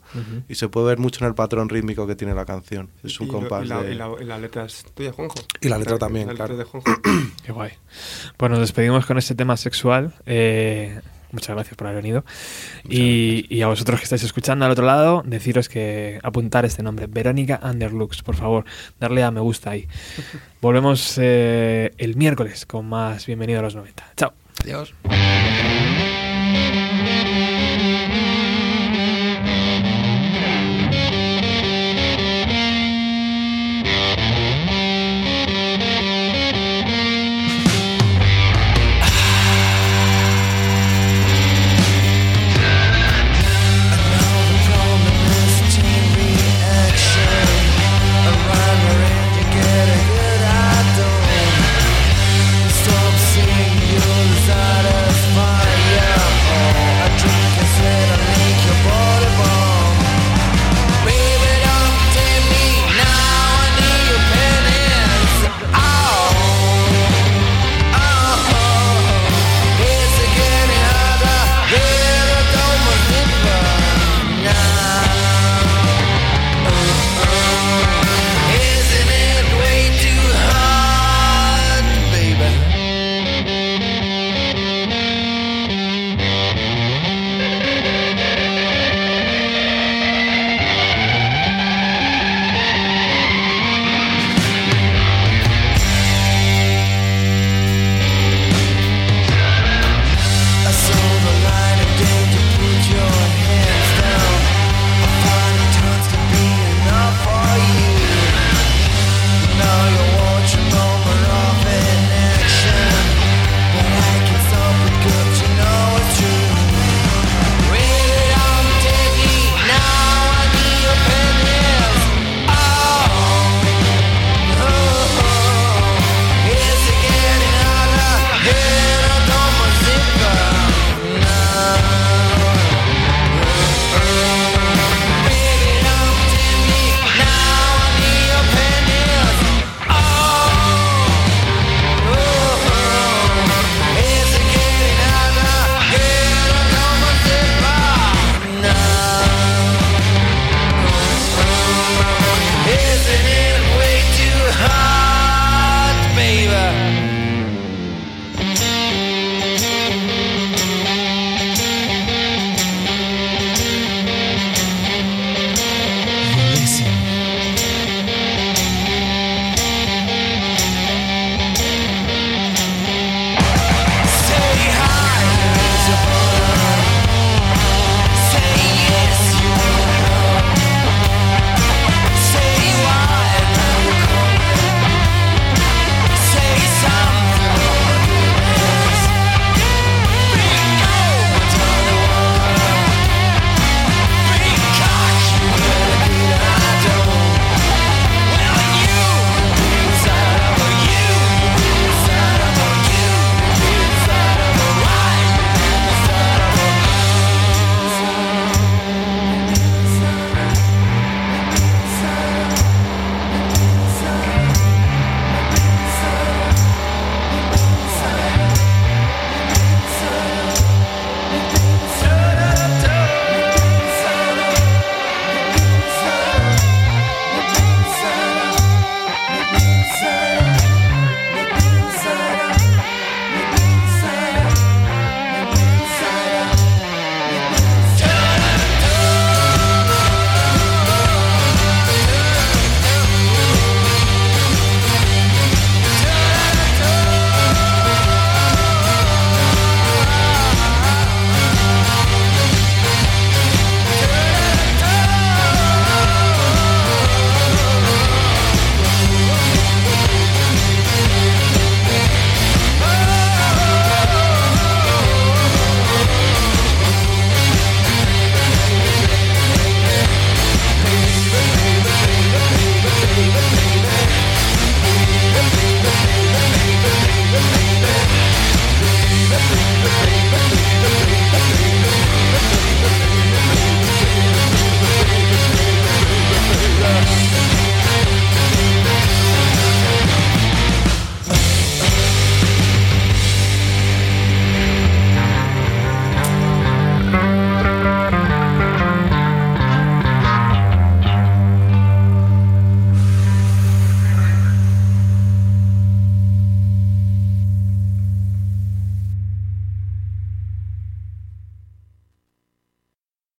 [0.49, 2.89] Y se puede ver mucho en el patrón rítmico que tiene la canción.
[3.03, 3.91] Es un Y lo- compás y la, de...
[3.91, 5.35] y la- y la letra es tuya, Juanjo.
[5.61, 6.57] Y la letra La- también, la letra claro.
[6.57, 6.91] de Juanjo.
[7.45, 7.71] Qué guay.
[8.35, 10.13] Pues nos despedimos con este tema sexual.
[10.25, 10.99] Eh,
[11.31, 12.25] muchas gracias por haber venido.
[12.87, 17.07] Y, y a vosotros que estáis escuchando al otro lado, deciros que apuntar este nombre,
[17.07, 18.65] Verónica Underlux, por favor,
[18.99, 19.87] darle a me gusta ahí.
[20.61, 24.13] Volvemos eh, el miércoles con más Bienvenido a los 90.
[24.15, 24.33] Chao.
[24.63, 24.93] Adiós.